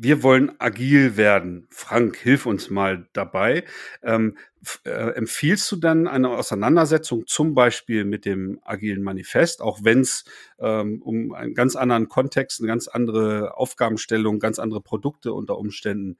wir 0.00 0.22
wollen 0.22 0.52
agil 0.60 1.16
werden. 1.16 1.66
Frank, 1.70 2.16
hilf 2.16 2.46
uns 2.46 2.70
mal 2.70 3.08
dabei. 3.12 3.64
Ähm, 4.04 4.38
äh, 4.84 4.90
empfiehlst 4.90 5.70
du 5.72 5.76
dann 5.76 6.06
eine 6.06 6.30
Auseinandersetzung 6.30 7.26
zum 7.26 7.54
Beispiel 7.54 8.04
mit 8.04 8.24
dem 8.24 8.60
agilen 8.62 9.02
Manifest, 9.02 9.60
auch 9.60 9.80
wenn 9.82 10.00
es 10.00 10.24
ähm, 10.60 11.02
um 11.02 11.32
einen 11.32 11.54
ganz 11.54 11.74
anderen 11.74 12.08
Kontext, 12.08 12.60
eine 12.60 12.68
ganz 12.68 12.86
andere 12.86 13.56
Aufgabenstellung, 13.56 14.38
ganz 14.38 14.60
andere 14.60 14.80
Produkte 14.80 15.32
unter 15.32 15.58
Umständen 15.58 16.16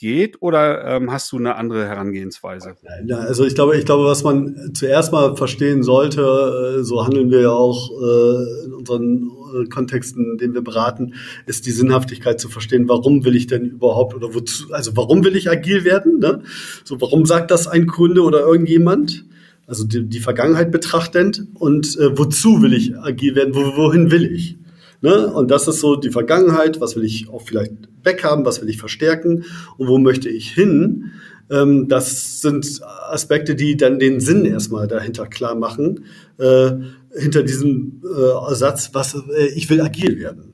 geht 0.00 0.40
oder 0.42 0.84
ähm, 0.84 1.12
hast 1.12 1.30
du 1.30 1.36
eine 1.36 1.56
andere 1.56 1.86
Herangehensweise? 1.86 2.74
Ja, 3.06 3.18
also 3.18 3.44
ich 3.44 3.54
glaube, 3.54 3.76
ich 3.76 3.84
glaube, 3.84 4.04
was 4.04 4.24
man 4.24 4.72
zuerst 4.74 5.12
mal 5.12 5.36
verstehen 5.36 5.82
sollte, 5.82 6.78
äh, 6.80 6.82
so 6.82 7.06
handeln 7.06 7.30
wir 7.30 7.42
ja 7.42 7.52
auch 7.52 7.90
äh, 7.90 8.64
in 8.64 8.72
unseren 8.72 9.30
äh, 9.54 9.66
Kontexten, 9.66 10.32
in 10.32 10.38
denen 10.38 10.54
wir 10.54 10.62
beraten, 10.62 11.14
ist 11.46 11.66
die 11.66 11.70
Sinnhaftigkeit 11.70 12.40
zu 12.40 12.48
verstehen, 12.48 12.88
warum 12.88 13.24
will 13.24 13.36
ich 13.36 13.46
denn 13.46 13.66
überhaupt 13.66 14.14
oder 14.14 14.34
wozu, 14.34 14.72
also 14.72 14.96
warum 14.96 15.22
will 15.22 15.36
ich 15.36 15.50
agil 15.50 15.84
werden? 15.84 16.18
Ne? 16.18 16.42
So, 16.82 17.00
warum 17.00 17.26
sagt 17.26 17.50
das 17.50 17.68
ein 17.68 17.86
Kunde 17.86 18.22
oder 18.22 18.40
irgendjemand? 18.40 19.26
Also 19.66 19.84
die, 19.84 20.04
die 20.04 20.18
Vergangenheit 20.18 20.72
betrachtend 20.72 21.46
und 21.54 21.96
äh, 21.98 22.18
wozu 22.18 22.62
will 22.62 22.72
ich 22.72 22.98
agil 22.98 23.34
werden? 23.36 23.54
Wo, 23.54 23.76
wohin 23.76 24.10
will 24.10 24.24
ich? 24.24 24.56
Ne? 25.02 25.32
Und 25.32 25.50
das 25.50 25.66
ist 25.66 25.80
so 25.80 25.96
die 25.96 26.10
Vergangenheit, 26.10 26.80
was 26.80 26.96
will 26.96 27.04
ich 27.04 27.28
auch 27.28 27.42
vielleicht 27.42 27.72
weghaben, 28.04 28.44
was 28.44 28.60
will 28.60 28.68
ich 28.68 28.78
verstärken 28.78 29.44
und 29.78 29.88
wo 29.88 29.98
möchte 29.98 30.28
ich 30.28 30.50
hin. 30.50 31.12
Ähm, 31.50 31.88
das 31.88 32.40
sind 32.40 32.80
Aspekte, 33.08 33.54
die 33.54 33.76
dann 33.76 33.98
den 33.98 34.20
Sinn 34.20 34.44
erstmal 34.44 34.86
dahinter 34.86 35.26
klar 35.26 35.54
machen, 35.54 36.04
äh, 36.38 36.72
hinter 37.18 37.42
diesem 37.42 38.02
äh, 38.04 38.54
Satz, 38.54 38.90
was 38.92 39.14
äh, 39.14 39.46
ich 39.54 39.68
will 39.70 39.80
agil 39.80 40.18
werden. 40.18 40.52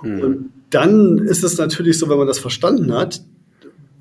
Hm. 0.00 0.20
Und 0.20 0.50
dann 0.70 1.18
ist 1.18 1.44
es 1.44 1.58
natürlich 1.58 1.98
so, 1.98 2.08
wenn 2.08 2.18
man 2.18 2.26
das 2.26 2.38
verstanden 2.38 2.92
hat, 2.92 3.22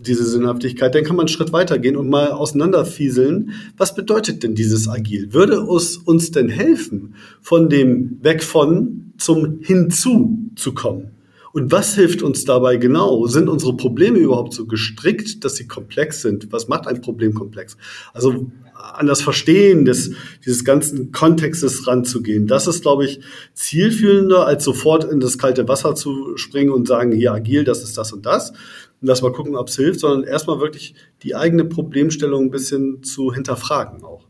diese 0.02 0.26
Sinnhaftigkeit, 0.26 0.94
dann 0.96 1.04
kann 1.04 1.16
man 1.16 1.26
einen 1.26 1.34
Schritt 1.34 1.54
weitergehen 1.54 1.96
und 1.96 2.10
mal 2.10 2.32
auseinanderfieseln, 2.32 3.52
was 3.78 3.96
bedeutet 3.96 4.44
denn 4.44 4.56
dieses 4.56 4.88
Agil? 4.88 5.34
Würde 5.34 5.56
es 5.76 5.98
uns 5.98 6.32
denn 6.32 6.50
helfen, 6.50 7.16
von 7.42 7.70
dem 7.70 8.18
Weg 8.22 8.44
von 8.44 9.14
zum 9.18 9.60
Hinzu 9.62 10.50
zu 10.56 10.74
kommen. 10.74 11.12
Und 11.54 11.72
was 11.72 11.96
hilft 11.96 12.22
uns 12.22 12.46
dabei 12.46 12.78
genau? 12.78 13.28
Sind 13.28 13.50
unsere 13.50 13.76
Probleme 13.76 14.20
überhaupt 14.20 14.54
so 14.54 14.66
gestrickt, 14.66 15.44
dass 15.44 15.56
sie 15.56 15.68
komplex 15.68 16.22
sind? 16.22 16.52
Was 16.52 16.70
macht 16.70 16.88
ein 16.88 17.02
Problem 17.02 17.34
komplex? 17.34 17.76
Also 18.14 18.52
an 18.94 19.08
das 19.08 19.22
Verstehen 19.22 19.86
des, 19.86 20.12
dieses 20.46 20.64
ganzen 20.64 21.12
Kontextes 21.12 21.88
ranzugehen. 21.88 22.48
Das 22.48 22.68
ist, 22.68 22.82
glaube 22.82 23.06
ich, 23.06 23.20
zielführender, 23.54 24.46
als 24.48 24.64
sofort 24.64 25.04
in 25.04 25.20
das 25.20 25.38
kalte 25.38 25.68
Wasser 25.68 25.94
zu 25.94 26.38
springen 26.38 26.72
und 26.72 26.88
sagen, 26.88 27.12
hier 27.12 27.34
agil, 27.34 27.64
das 27.64 27.84
ist 27.84 27.98
das 27.98 28.12
und 28.12 28.26
das. 28.26 28.54
Und 29.02 29.08
lass 29.08 29.22
mal 29.22 29.34
gucken, 29.34 29.56
ob 29.56 29.68
es 29.68 29.76
hilft, 29.76 30.00
sondern 30.00 30.28
erstmal 30.28 30.60
wirklich 30.60 30.96
die 31.24 31.36
eigene 31.36 31.66
Problemstellung 31.66 32.46
ein 32.46 32.52
bisschen 32.52 33.04
zu 33.04 33.34
hinterfragen 33.34 34.04
auch. 34.04 34.28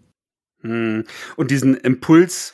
Hm. 0.62 1.04
Und 1.36 1.52
diesen 1.52 1.76
Impuls, 1.76 2.54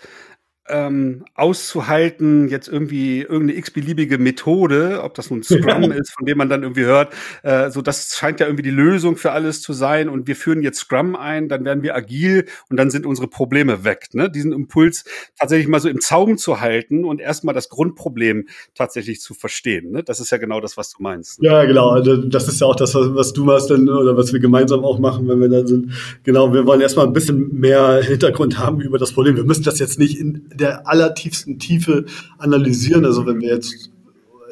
ähm, 0.70 1.26
auszuhalten, 1.36 2.48
jetzt 2.50 2.68
irgendwie 2.68 3.22
irgendeine 3.22 3.58
x-beliebige 3.58 4.18
Methode, 4.18 5.02
ob 5.04 5.14
das 5.14 5.30
nun 5.30 5.44
Scrum 5.44 5.92
ist, 5.92 6.12
von 6.12 6.26
dem 6.26 6.38
man 6.38 6.50
dann 6.50 6.64
irgendwie 6.64 6.86
hört, 6.86 7.14
äh, 7.44 7.70
so 7.70 7.82
das 7.82 8.16
scheint 8.16 8.40
ja 8.40 8.48
irgendwie 8.48 8.64
die 8.64 8.70
Lösung 8.70 9.18
für 9.18 9.32
alles 9.32 9.62
zu 9.62 9.74
sein 9.74 10.10
und 10.10 10.28
wir 10.28 10.36
führen 10.36 10.62
jetzt 10.62 10.80
Scrum 10.80 11.16
ein, 11.16 11.50
dann 11.50 11.66
werden 11.66 11.84
wir 11.84 11.96
agil 11.96 12.46
und 12.70 12.78
dann 12.78 12.90
sind 12.90 13.06
unsere 13.06 13.28
Probleme 13.28 13.84
weg. 13.84 14.08
Ne? 14.14 14.30
Diesen 14.30 14.52
Impuls 14.52 15.06
tatsächlich 15.38 15.68
mal 15.68 15.80
so 15.80 15.90
im 15.90 16.02
Zaum 16.02 16.38
zu 16.38 16.60
halten 16.60 17.06
und 17.06 17.22
erstmal 17.22 17.56
das 17.56 17.70
Grundproblem 17.70 18.48
tatsächlich 18.76 19.22
zu 19.22 19.34
verstehen. 19.34 19.92
Ne? 19.92 20.04
Das 20.04 20.20
ist 20.20 20.32
ja 20.32 20.38
genau 20.38 20.60
das, 20.60 20.78
was 20.78 20.92
du 20.92 21.02
meinst. 21.02 21.42
Ne? 21.42 21.50
Ja, 21.50 21.66
genau. 21.66 21.90
Also 21.90 22.18
das 22.18 22.48
ist 22.48 22.62
ja 22.62 22.68
auch 22.68 22.76
das, 22.76 22.94
was 22.96 23.34
du 23.34 23.46
machst 23.46 23.70
dann 23.70 23.90
oder 23.90 24.18
was 24.18 24.34
wir 24.34 24.40
gemeinsam 24.40 24.84
auch 24.84 25.00
machen, 25.00 25.28
wenn 25.28 25.40
wir 25.40 25.50
dann 25.50 25.68
sind. 25.68 25.94
Genau, 26.24 26.54
wir 26.54 26.66
wollen 26.66 26.82
erstmal 26.82 27.08
ein 27.08 27.14
bisschen 27.14 27.60
mehr 27.60 28.02
Hintergrund 28.04 28.58
haben 28.60 28.82
über 28.82 28.98
das 28.98 29.12
Problem. 29.14 29.36
Wir 29.36 29.44
müssen 29.44 29.64
das 29.64 29.80
jetzt 29.80 30.00
nicht 30.00 30.20
in 30.20 30.48
der 30.58 30.88
allertiefsten 30.88 31.60
Tiefe 31.60 32.06
analysieren. 32.38 33.06
Also 33.06 33.26
wenn 33.26 33.42
wir 33.42 33.50
jetzt 33.50 33.92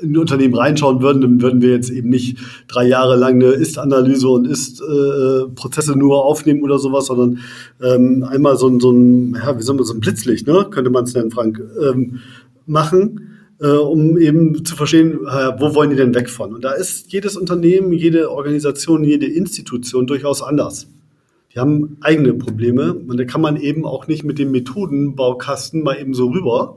in 0.02 0.14
ein 0.14 0.18
Unternehmen 0.18 0.56
reinschauen 0.56 1.02
würden, 1.02 1.22
dann 1.22 1.42
würden 1.42 1.62
wir 1.62 1.72
jetzt 1.72 1.90
eben 1.90 2.10
nicht 2.10 2.38
drei 2.68 2.88
Jahre 2.88 3.16
lang 3.16 3.36
eine 3.36 3.52
Ist-Analyse 3.52 4.28
und 4.28 4.46
Ist-Prozesse 4.46 5.98
nur 5.98 6.26
aufnehmen 6.26 6.64
oder 6.64 6.80
sowas, 6.80 7.08
sondern 7.08 7.40
ähm, 7.82 8.24
einmal 8.24 8.58
so, 8.58 8.80
so 8.80 8.92
ein, 8.92 9.36
ja, 9.36 9.58
wie 9.58 9.64
soll 9.64 9.76
man 9.76 9.86
so 9.86 9.94
ein 9.94 10.00
Blitzlicht, 10.00 10.48
ne? 10.48 10.68
könnte 10.70 10.90
man 10.90 11.06
es 11.06 11.14
nennen, 11.14 11.32
Frank, 11.32 11.62
ähm, 11.82 12.20
machen, 12.66 13.38
äh, 13.62 13.68
um 13.68 14.18
eben 14.18 14.66
zu 14.66 14.76
verstehen, 14.76 15.20
äh, 15.26 15.52
wo 15.60 15.76
wollen 15.76 15.90
die 15.90 15.96
denn 15.96 16.14
weg 16.14 16.30
von? 16.30 16.54
Und 16.54 16.64
da 16.64 16.72
ist 16.72 17.12
jedes 17.12 17.38
Unternehmen, 17.38 17.94
jede 17.94 18.32
Organisation, 18.32 19.04
jede 19.04 19.28
Institution 19.28 20.08
durchaus 20.08 20.42
anders. 20.42 20.88
Die 21.56 21.60
haben 21.60 21.98
eigene 22.02 22.34
Probleme 22.34 22.94
und 22.94 23.18
da 23.18 23.24
kann 23.24 23.40
man 23.40 23.56
eben 23.56 23.86
auch 23.86 24.08
nicht 24.08 24.26
mit 24.26 24.38
dem 24.38 24.52
Methodenbaukasten 24.52 25.84
mal 25.84 25.98
eben 25.98 26.14
so 26.14 26.28
rüber 26.28 26.76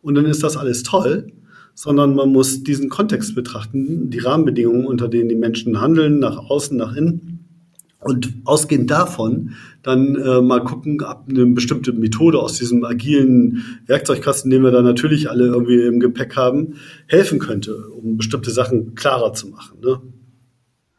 und 0.00 0.14
dann 0.14 0.26
ist 0.26 0.44
das 0.44 0.56
alles 0.56 0.84
toll, 0.84 1.32
sondern 1.74 2.14
man 2.14 2.30
muss 2.30 2.62
diesen 2.62 2.88
Kontext 2.88 3.34
betrachten, 3.34 4.08
die 4.08 4.20
Rahmenbedingungen, 4.20 4.86
unter 4.86 5.08
denen 5.08 5.28
die 5.28 5.34
Menschen 5.34 5.80
handeln, 5.80 6.20
nach 6.20 6.38
außen, 6.38 6.76
nach 6.76 6.94
innen. 6.94 7.32
Und 7.98 8.34
ausgehend 8.44 8.88
davon 8.90 9.54
dann 9.82 10.14
äh, 10.14 10.40
mal 10.40 10.62
gucken, 10.62 11.02
ob 11.02 11.24
eine 11.28 11.44
bestimmte 11.46 11.92
Methode 11.92 12.38
aus 12.38 12.52
diesem 12.52 12.84
agilen 12.84 13.80
Werkzeugkasten, 13.86 14.50
den 14.50 14.62
wir 14.62 14.70
da 14.70 14.80
natürlich 14.80 15.28
alle 15.28 15.46
irgendwie 15.46 15.82
im 15.82 15.98
Gepäck 15.98 16.36
haben, 16.36 16.74
helfen 17.08 17.40
könnte, 17.40 17.88
um 17.88 18.16
bestimmte 18.16 18.52
Sachen 18.52 18.94
klarer 18.94 19.32
zu 19.32 19.48
machen. 19.48 19.80
Ne? 19.82 20.00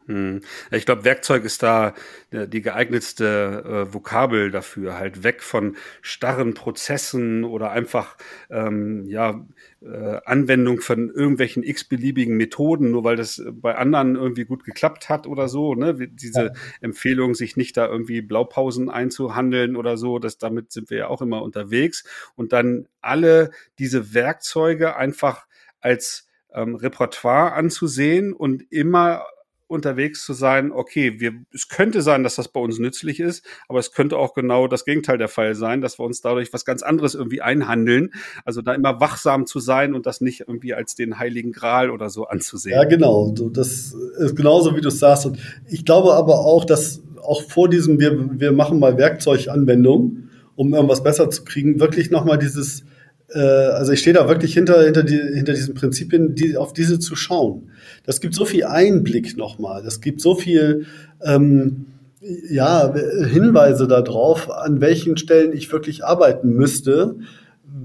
Hm. 0.08 0.40
Ich 0.70 0.86
glaube, 0.86 1.04
Werkzeug 1.04 1.44
ist 1.44 1.62
da 1.62 1.92
äh, 2.30 2.48
die 2.48 2.62
geeignetste 2.62 3.86
äh, 3.88 3.92
Vokabel 3.92 4.50
dafür. 4.50 4.98
Halt 4.98 5.22
weg 5.22 5.42
von 5.42 5.76
starren 6.00 6.54
Prozessen 6.54 7.44
oder 7.44 7.72
einfach 7.72 8.16
ähm, 8.48 9.04
ja 9.04 9.46
äh, 9.82 10.20
Anwendung 10.24 10.80
von 10.80 11.10
irgendwelchen 11.10 11.62
x-beliebigen 11.62 12.38
Methoden, 12.38 12.90
nur 12.90 13.04
weil 13.04 13.16
das 13.16 13.42
bei 13.52 13.76
anderen 13.76 14.16
irgendwie 14.16 14.46
gut 14.46 14.64
geklappt 14.64 15.10
hat 15.10 15.26
oder 15.26 15.46
so. 15.46 15.74
Ne? 15.74 15.94
Diese 15.94 16.44
ja. 16.46 16.52
Empfehlung, 16.80 17.34
sich 17.34 17.58
nicht 17.58 17.76
da 17.76 17.86
irgendwie 17.86 18.22
Blaupausen 18.22 18.88
einzuhandeln 18.88 19.76
oder 19.76 19.98
so, 19.98 20.18
das 20.18 20.38
damit 20.38 20.72
sind 20.72 20.88
wir 20.88 20.96
ja 20.96 21.08
auch 21.08 21.20
immer 21.20 21.42
unterwegs. 21.42 22.04
Und 22.34 22.54
dann 22.54 22.88
alle 23.02 23.50
diese 23.78 24.14
Werkzeuge 24.14 24.96
einfach 24.96 25.46
als 25.80 26.26
ähm, 26.54 26.76
Repertoire 26.76 27.52
anzusehen 27.52 28.32
und 28.32 28.62
immer 28.72 29.22
unterwegs 29.68 30.24
zu 30.24 30.32
sein, 30.32 30.72
okay, 30.72 31.20
wir, 31.20 31.32
es 31.52 31.68
könnte 31.68 32.02
sein, 32.02 32.22
dass 32.22 32.36
das 32.36 32.48
bei 32.48 32.60
uns 32.60 32.78
nützlich 32.78 33.20
ist, 33.20 33.44
aber 33.68 33.78
es 33.78 33.92
könnte 33.92 34.16
auch 34.16 34.34
genau 34.34 34.66
das 34.66 34.84
Gegenteil 34.84 35.18
der 35.18 35.28
Fall 35.28 35.54
sein, 35.54 35.80
dass 35.80 35.98
wir 35.98 36.04
uns 36.04 36.20
dadurch 36.20 36.52
was 36.52 36.64
ganz 36.64 36.82
anderes 36.82 37.14
irgendwie 37.14 37.42
einhandeln. 37.42 38.10
Also 38.44 38.62
da 38.62 38.74
immer 38.74 39.00
wachsam 39.00 39.46
zu 39.46 39.60
sein 39.60 39.94
und 39.94 40.06
das 40.06 40.20
nicht 40.20 40.40
irgendwie 40.40 40.74
als 40.74 40.94
den 40.94 41.18
heiligen 41.18 41.52
Gral 41.52 41.90
oder 41.90 42.10
so 42.10 42.26
anzusehen. 42.26 42.76
Ja, 42.76 42.84
genau. 42.84 43.30
Das 43.52 43.94
ist 44.18 44.36
genauso, 44.36 44.74
wie 44.74 44.80
du 44.80 44.88
es 44.88 44.98
sagst. 44.98 45.26
Und 45.26 45.38
ich 45.68 45.84
glaube 45.84 46.14
aber 46.14 46.40
auch, 46.40 46.64
dass 46.64 47.02
auch 47.22 47.42
vor 47.42 47.68
diesem, 47.68 48.00
wir, 48.00 48.40
wir 48.40 48.52
machen 48.52 48.78
mal 48.78 48.96
Werkzeuganwendung, 48.96 50.28
um 50.56 50.74
irgendwas 50.74 51.02
besser 51.02 51.30
zu 51.30 51.44
kriegen, 51.44 51.78
wirklich 51.78 52.10
nochmal 52.10 52.38
dieses, 52.38 52.84
äh, 53.28 53.38
also 53.38 53.92
ich 53.92 54.00
stehe 54.00 54.14
da 54.14 54.28
wirklich 54.28 54.54
hinter, 54.54 54.82
hinter, 54.84 55.02
die, 55.02 55.18
hinter 55.18 55.52
diesen 55.52 55.74
Prinzipien, 55.74 56.34
die, 56.34 56.56
auf 56.56 56.72
diese 56.72 56.98
zu 56.98 57.16
schauen. 57.16 57.70
Das 58.04 58.20
gibt 58.20 58.34
so 58.34 58.44
viel 58.44 58.64
Einblick 58.64 59.36
nochmal, 59.36 59.82
das 59.82 60.00
gibt 60.00 60.20
so 60.20 60.34
viel 60.34 60.86
ähm, 61.22 61.86
ja, 62.20 62.92
Hinweise 62.94 63.86
darauf, 63.86 64.50
an 64.50 64.80
welchen 64.80 65.16
Stellen 65.16 65.52
ich 65.52 65.70
wirklich 65.72 66.04
arbeiten 66.04 66.50
müsste, 66.50 67.16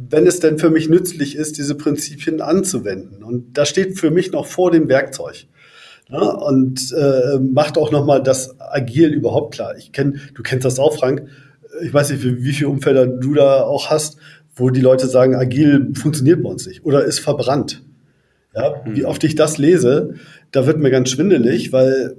wenn 0.10 0.26
es 0.28 0.40
denn 0.40 0.58
für 0.58 0.70
mich 0.70 0.90
nützlich 0.90 1.36
ist, 1.36 1.58
diese 1.58 1.76
Prinzipien 1.76 2.42
anzuwenden. 2.42 3.24
Und 3.24 3.58
das 3.58 3.70
steht 3.70 4.00
für 4.00 4.12
mich 4.12 4.32
noch 4.32 4.46
vor 4.46 4.72
dem 4.72 4.88
Werkzeug. 4.88 5.46
Ja, 6.10 6.20
und 6.20 6.94
äh, 6.94 7.40
macht 7.40 7.78
auch 7.78 7.92
nochmal 7.92 8.22
das 8.22 8.60
Agil 8.60 9.14
überhaupt 9.14 9.56
klar. 9.56 9.76
Ich 9.78 9.92
kenn, 9.92 10.20
du 10.36 10.44
kennst 10.44 10.66
das 10.66 10.80
auch, 10.80 10.98
Frank. 10.98 11.28
Ich 11.82 11.94
weiß 11.94 12.12
nicht, 12.12 12.24
wie, 12.24 12.44
wie 12.44 12.52
viele 12.52 12.70
Umfelder 12.70 13.08
du 13.08 13.34
da 13.34 13.64
auch 13.64 13.90
hast, 13.90 14.18
wo 14.56 14.70
die 14.70 14.82
Leute 14.82 15.08
sagen, 15.08 15.36
agil 15.36 15.94
funktioniert 15.96 16.44
bei 16.44 16.50
uns 16.50 16.68
nicht 16.68 16.86
oder 16.86 17.04
ist 17.04 17.20
verbrannt. 17.20 17.84
Ja, 18.56 18.84
wie 18.86 19.02
mhm. 19.02 19.06
oft 19.08 19.24
ich 19.24 19.36
das 19.36 19.58
lese, 19.58 20.16
da 20.52 20.68
wird 20.68 20.78
mir 20.78 20.92
ganz 20.92 21.10
schwindelig, 21.10 21.72
weil 21.74 22.16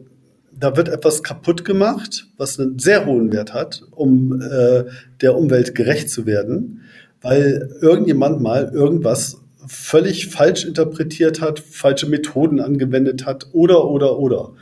da 0.58 0.76
wird 0.76 0.88
etwas 0.88 1.22
kaputt 1.22 1.64
gemacht, 1.64 2.26
was 2.36 2.58
einen 2.58 2.78
sehr 2.78 3.06
hohen 3.06 3.32
Wert 3.32 3.54
hat, 3.54 3.82
um 3.90 4.40
äh, 4.40 4.84
der 5.20 5.36
Umwelt 5.36 5.74
gerecht 5.74 6.10
zu 6.10 6.26
werden, 6.26 6.82
weil 7.20 7.70
irgendjemand 7.80 8.40
mal 8.40 8.70
irgendwas 8.72 9.40
völlig 9.66 10.28
falsch 10.28 10.64
interpretiert 10.64 11.40
hat, 11.40 11.58
falsche 11.60 12.08
Methoden 12.08 12.60
angewendet 12.60 13.26
hat 13.26 13.48
oder, 13.52 13.88
oder, 13.88 14.18
oder. 14.18 14.52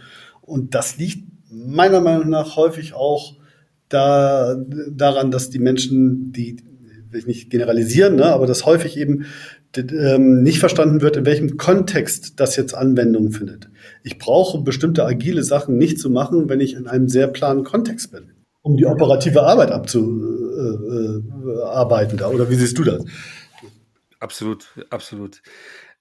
Und 0.42 0.74
das 0.74 0.98
liegt 0.98 1.24
meiner 1.50 2.00
Meinung 2.00 2.28
nach 2.28 2.56
häufig 2.56 2.94
auch 2.94 3.36
da, 3.88 4.56
daran, 4.90 5.30
dass 5.30 5.50
die 5.50 5.58
Menschen, 5.58 6.32
die 6.32 6.56
will 7.12 7.20
ich 7.20 7.26
nicht 7.26 7.50
generalisieren, 7.50 8.16
ne, 8.16 8.26
aber 8.26 8.46
dass 8.46 8.66
häufig 8.66 8.96
eben 8.96 9.26
ähm, 9.76 10.42
nicht 10.42 10.58
verstanden 10.58 11.00
wird, 11.00 11.16
in 11.16 11.26
welchem 11.26 11.56
Kontext 11.56 12.40
das 12.40 12.56
jetzt 12.56 12.74
Anwendung 12.74 13.32
findet. 13.32 13.68
Ich 14.02 14.18
brauche 14.18 14.62
bestimmte 14.62 15.04
agile 15.04 15.42
Sachen 15.42 15.76
nicht 15.76 15.98
zu 15.98 16.10
machen, 16.10 16.48
wenn 16.48 16.60
ich 16.60 16.74
in 16.74 16.86
einem 16.86 17.08
sehr 17.08 17.26
planen 17.28 17.64
Kontext 17.64 18.12
bin, 18.12 18.32
um 18.62 18.76
die 18.76 18.86
operative 18.86 19.42
Arbeit 19.42 19.70
abzuarbeiten 19.70 22.18
da. 22.18 22.28
Oder 22.28 22.50
wie 22.50 22.56
siehst 22.56 22.78
du 22.78 22.84
das? 22.84 23.04
Absolut, 24.20 24.66
absolut. 24.90 25.42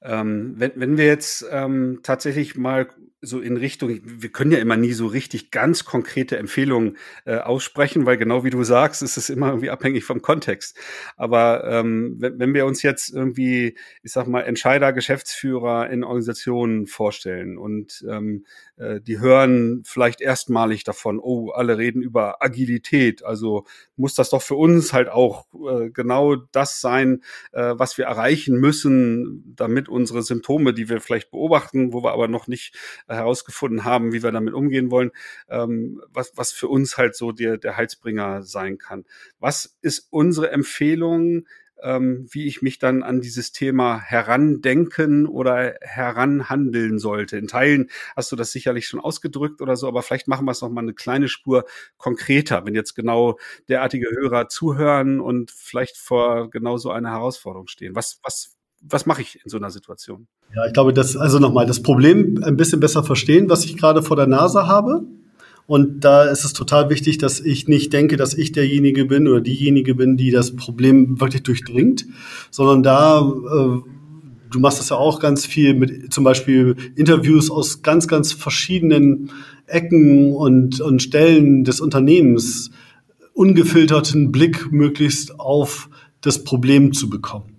Ähm, 0.04 0.56
wenn, 0.58 0.72
wenn 0.76 0.98
wir 0.98 1.06
jetzt 1.06 1.46
ähm, 1.52 2.00
tatsächlich 2.04 2.56
mal 2.56 2.88
so 3.22 3.40
in 3.40 3.58
Richtung, 3.58 4.00
wir 4.04 4.32
können 4.32 4.52
ja 4.52 4.58
immer 4.58 4.78
nie 4.78 4.94
so 4.94 5.06
richtig 5.06 5.52
ganz 5.52 5.86
konkrete 5.86 6.38
Empfehlungen 6.38 6.98
äh, 7.26 7.38
aussprechen, 7.38 8.06
weil 8.06 8.18
genau 8.18 8.44
wie 8.44 8.50
du 8.50 8.64
sagst, 8.64 9.04
ist 9.04 9.18
es 9.18 9.30
immer 9.30 9.50
irgendwie 9.50 9.70
abhängig 9.70 10.04
vom 10.04 10.22
Kontext. 10.22 10.78
Aber 11.18 11.64
ähm, 11.66 12.16
wenn, 12.20 12.40
wenn 12.40 12.54
wir 12.54 12.66
uns 12.66 12.82
jetzt 12.82 13.14
irgendwie, 13.14 13.78
ich 14.02 14.12
sag 14.12 14.28
mal, 14.28 14.42
Entscheider, 14.42 14.92
Geschäftsführer 14.92 15.90
in 15.90 16.04
Organisationen 16.04 16.88
vorstellen 16.88 17.58
und 17.58 18.04
ähm, 18.10 18.46
äh, 18.78 19.00
die 19.00 19.20
hören 19.20 19.84
vielleicht 19.86 20.22
erstmalig 20.22 20.84
davon, 20.84 21.20
oh, 21.20 21.52
alle 21.52 21.78
reden 21.78 22.02
über 22.02 22.42
Agilität, 22.42 23.24
also 23.24 23.66
muss 23.96 24.16
das 24.16 24.32
doch 24.32 24.42
für 24.42 24.56
uns 24.56 24.94
halt 24.94 25.10
auch 25.10 25.46
äh, 25.70 25.92
genau 25.92 26.36
das 26.36 26.82
sein, 26.82 27.22
äh, 27.52 27.74
was 27.76 27.98
wir 27.98 28.06
erreichen 28.06 28.60
müssen, 28.60 29.54
damit 29.56 29.88
unsere 29.88 30.24
Symptome, 30.24 30.74
die 30.74 30.90
wir 30.90 31.02
vielleicht 31.02 31.30
beobachten, 31.30 31.94
wo 31.94 32.04
wir 32.04 32.14
aber 32.14 32.28
noch 32.28 32.48
nicht 32.48 32.76
herausgefunden 33.12 33.84
haben, 33.84 34.14
wie 34.14 34.24
wir 34.24 34.32
damit 34.32 34.54
umgehen 34.54 34.92
wollen, 34.92 35.12
ähm, 35.50 36.02
was, 36.10 36.34
was 36.36 36.52
für 36.52 36.68
uns 36.68 36.98
halt 36.98 37.16
so 37.16 37.32
der, 37.32 37.58
der 37.58 37.78
Heilsbringer 37.78 38.44
sein 38.44 38.78
kann. 38.78 39.06
Was 39.40 39.78
ist 39.82 40.08
unsere 40.10 40.52
Empfehlung, 40.52 41.46
ähm, 41.84 42.28
wie 42.30 42.48
ich 42.48 42.62
mich 42.62 42.80
dann 42.80 43.04
an 43.04 43.22
dieses 43.22 43.52
Thema 43.52 44.00
herandenken 44.00 45.26
oder 45.26 45.76
heranhandeln 45.82 47.00
sollte. 47.00 47.38
In 47.38 47.48
Teilen 47.48 47.90
hast 48.16 48.32
du 48.32 48.36
das 48.36 48.52
sicherlich 48.52 48.88
schon 48.88 49.00
ausgedrückt 49.00 49.62
oder 49.62 49.76
so, 49.76 49.88
aber 49.88 50.04
vielleicht 50.04 50.28
machen 50.28 50.46
wir 50.46 50.52
es 50.52 50.62
noch 50.62 50.70
mal 50.70 50.82
eine 50.82 50.94
kleine 50.94 51.28
Spur 51.28 51.66
konkreter, 51.98 52.66
wenn 52.66 52.76
jetzt 52.76 52.96
genau 52.96 53.38
derartige 53.68 54.10
Hörer 54.12 54.48
zuhören 54.50 55.20
und 55.20 55.52
vielleicht 55.52 55.98
vor 55.98 56.50
genau 56.50 56.78
so 56.78 56.92
einer 56.92 57.12
Herausforderung 57.12 57.68
stehen. 57.68 57.96
Was, 57.96 58.20
was 58.24 58.58
was 58.82 59.06
mache 59.06 59.22
ich 59.22 59.40
in 59.44 59.50
so 59.50 59.58
einer 59.58 59.70
Situation? 59.70 60.28
Ja, 60.56 60.66
ich 60.66 60.74
glaube, 60.74 60.94
das, 60.94 61.16
also 61.16 61.40
nochmal, 61.40 61.66
das 61.66 61.82
Problem 61.82 62.44
ein 62.44 62.58
bisschen 62.58 62.80
besser 62.80 63.04
verstehen, 63.04 63.50
was 63.50 63.66
ich 63.66 63.78
gerade 63.78 64.02
vor 64.02 64.16
der 64.16 64.28
Nase 64.28 64.68
habe. 64.68 65.04
Und 65.68 66.04
da 66.04 66.24
ist 66.24 66.44
es 66.44 66.54
total 66.54 66.90
wichtig, 66.90 67.18
dass 67.18 67.40
ich 67.40 67.68
nicht 67.68 67.94
denke, 67.94 68.18
dass 68.18 68.34
ich 68.34 68.52
derjenige 68.52 69.06
bin 69.06 69.28
oder 69.28 69.40
diejenige 69.40 69.96
bin, 69.96 70.18
die 70.18 70.32
das 70.32 70.56
Problem 70.56 71.22
wirklich 71.22 71.44
durchdringt, 71.44 72.06
sondern 72.50 72.84
da, 72.84 73.22
äh, 73.22 73.80
du 74.50 74.60
machst 74.60 74.80
das 74.80 74.90
ja 74.90 74.98
auch 74.98 75.20
ganz 75.20 75.46
viel 75.46 75.74
mit 75.76 76.12
zum 76.12 76.24
Beispiel 76.24 76.76
Interviews 76.96 77.50
aus 77.50 77.84
ganz, 77.84 78.08
ganz 78.08 78.34
verschiedenen 78.34 79.30
Ecken 79.68 80.34
und, 80.34 80.82
und 80.82 81.02
Stellen 81.02 81.64
des 81.64 81.80
Unternehmens, 81.80 82.72
ungefilterten 83.34 84.32
Blick 84.32 84.72
möglichst 84.72 85.40
auf 85.40 85.90
das 86.20 86.44
Problem 86.44 86.92
zu 86.92 87.10
bekommen. 87.10 87.51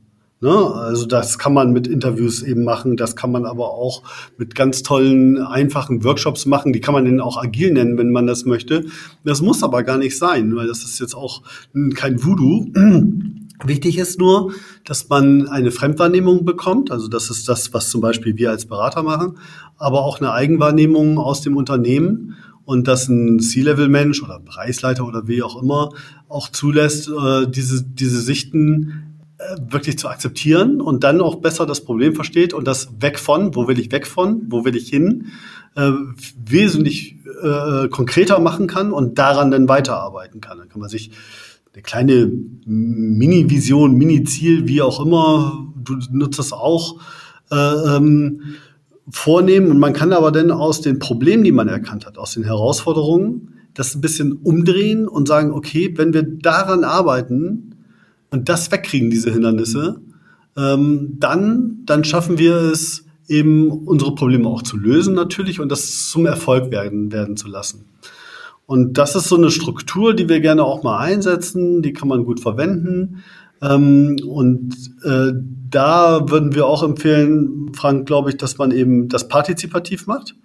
Ne? 0.43 0.51
Also 0.51 1.07
das 1.07 1.39
kann 1.39 1.55
man 1.55 1.73
mit 1.73 1.87
Interviews 1.87 2.43
eben 2.43 2.65
machen, 2.65 2.97
das 2.97 3.15
kann 3.15 3.31
man 3.31 3.47
aber 3.47 3.71
auch 3.71 4.03
mit 4.39 4.57
ganz 4.57 4.83
tollen, 4.83 5.39
einfachen 5.39 6.03
Workshops 6.03 6.47
machen. 6.47 6.73
Die 6.73 6.81
kann 6.81 6.95
man 6.95 7.05
dann 7.05 7.21
auch 7.21 7.41
agil 7.41 7.73
nennen, 7.73 7.97
wenn 7.97 8.11
man 8.11 8.27
das 8.27 8.45
möchte. 8.45 8.85
Das 9.25 9.41
muss 9.41 9.63
aber 9.63 9.85
gar 9.85 9.99
nicht 9.99 10.19
sein, 10.19 10.57
weil 10.57 10.67
das 10.67 10.83
ist 10.83 10.99
jetzt 10.99 11.15
auch 11.15 11.43
kein 11.95 12.25
Voodoo. 12.25 12.67
Wichtig 13.65 13.99
ist 13.99 14.19
nur, 14.19 14.53
dass 14.85 15.09
man 15.09 15.47
eine 15.47 15.71
Fremdwahrnehmung 15.71 16.45
bekommt. 16.45 16.91
Also 16.91 17.07
das 17.07 17.31
ist 17.31 17.49
das, 17.49 17.73
was 17.73 17.91
zum 17.91 18.01
Beispiel 18.01 18.37
wir 18.37 18.51
als 18.51 18.67
Berater 18.67 19.05
machen, 19.05 19.39
aber 19.79 20.03
auch 20.03 20.19
eine 20.19 20.33
Eigenwahrnehmung 20.33 21.19
aus 21.19 21.43
dem 21.43 21.57
Unternehmen 21.57 22.35
und 22.65 22.89
dass 22.89 23.09
ein 23.09 23.39
C-Level-Mensch 23.39 24.25
oder 24.25 24.41
Bereichsleiter 24.41 25.07
oder 25.07 25.29
wie 25.29 25.45
auch 25.45 25.63
immer 25.63 25.91
auch 26.29 26.49
zulässt, 26.49 27.09
äh, 27.09 27.47
diese, 27.49 27.85
diese 27.85 28.21
Sichten 28.21 29.12
wirklich 29.61 29.99
zu 29.99 30.09
akzeptieren 30.09 30.81
und 30.81 31.05
dann 31.05 31.21
auch 31.21 31.37
besser 31.37 31.67
das 31.67 31.85
Problem 31.85 32.15
versteht 32.15 32.55
und 32.55 32.67
das 32.67 32.89
weg 33.01 33.19
von, 33.19 33.55
wo 33.55 33.69
will 33.69 33.79
ich 33.79 33.91
weg 33.93 34.07
von, 34.07 34.43
wo 34.49 34.65
will 34.65 34.77
ich 34.77 34.89
hin, 34.89 35.29
äh, 35.77 35.91
wesentlich 36.45 37.17
äh, 37.43 37.89
konkreter 37.89 38.39
machen 38.41 38.67
kann 38.67 38.93
und 38.93 39.19
daran 39.19 39.51
dann 39.51 39.69
weiterarbeiten 39.69 40.41
kann. 40.41 40.59
Dann 40.59 40.69
kann 40.69 40.81
man 40.81 40.91
sich 40.91 41.11
eine 41.73 41.83
kleine 41.83 42.31
Mini-Vision, 42.67 43.97
Mini-Ziel, 43.97 44.69
wie 44.69 44.83
auch 44.83 45.05
immer, 45.05 45.67
du 45.83 45.97
nutzt 46.11 46.39
das 46.39 46.53
auch, 46.53 47.01
äh, 47.51 47.57
ähm, 47.97 48.41
vornehmen 49.11 49.71
und 49.71 49.79
man 49.79 49.93
kann 49.93 50.13
aber 50.13 50.31
dann 50.31 50.51
aus 50.51 50.81
den 50.81 50.99
Problemen, 50.99 51.45
die 51.45 51.53
man 51.53 51.69
erkannt 51.69 52.07
hat, 52.07 52.19
aus 52.19 52.35
den 52.35 52.45
Herausforderungen, 52.45 53.55
das 53.75 53.95
ein 53.95 54.01
bisschen 54.01 54.33
umdrehen 54.33 55.09
und 55.09 55.27
sagen, 55.29 55.53
okay, 55.53 55.93
wenn 55.97 56.13
wir 56.13 56.23
daran 56.23 56.85
arbeiten, 56.85 57.72
und 58.33 58.49
das 58.49 58.73
wegkriegen, 58.73 59.11
diese 59.11 59.31
Hindernisse, 59.31 60.01
ähm, 60.57 61.17
dann, 61.19 61.83
dann 61.85 62.03
schaffen 62.03 62.39
wir 62.39 62.57
es 62.57 63.05
eben, 63.29 63.71
unsere 63.71 64.15
Probleme 64.15 64.49
auch 64.49 64.63
zu 64.63 64.77
lösen 64.77 65.15
natürlich 65.15 65.61
und 65.61 65.71
das 65.71 66.11
zum 66.11 66.27
Erfolg 66.27 66.71
werden, 66.71 67.13
werden 67.13 67.37
zu 67.37 67.49
lassen. 67.49 67.85
Und 68.67 68.97
das 68.99 69.15
ist 69.15 69.29
so 69.29 69.37
eine 69.37 69.51
Struktur, 69.51 70.15
die 70.15 70.29
wir 70.29 70.41
gerne 70.41 70.65
auch 70.65 70.83
mal 70.83 70.99
einsetzen, 70.99 71.83
die 71.83 71.93
kann 71.93 72.09
man 72.09 72.25
gut 72.25 72.41
verwenden. 72.41 73.23
Ähm, 73.61 74.17
und 74.27 74.75
äh, 75.05 75.33
da 75.71 76.31
würden 76.31 76.55
wir 76.55 76.67
auch 76.67 76.83
empfehlen, 76.83 77.73
Frank, 77.75 78.07
glaube 78.07 78.31
ich, 78.31 78.37
dass 78.37 78.59
man 78.59 78.71
eben 78.71 79.09
das 79.09 79.29
partizipativ 79.29 80.07
macht. 80.07 80.37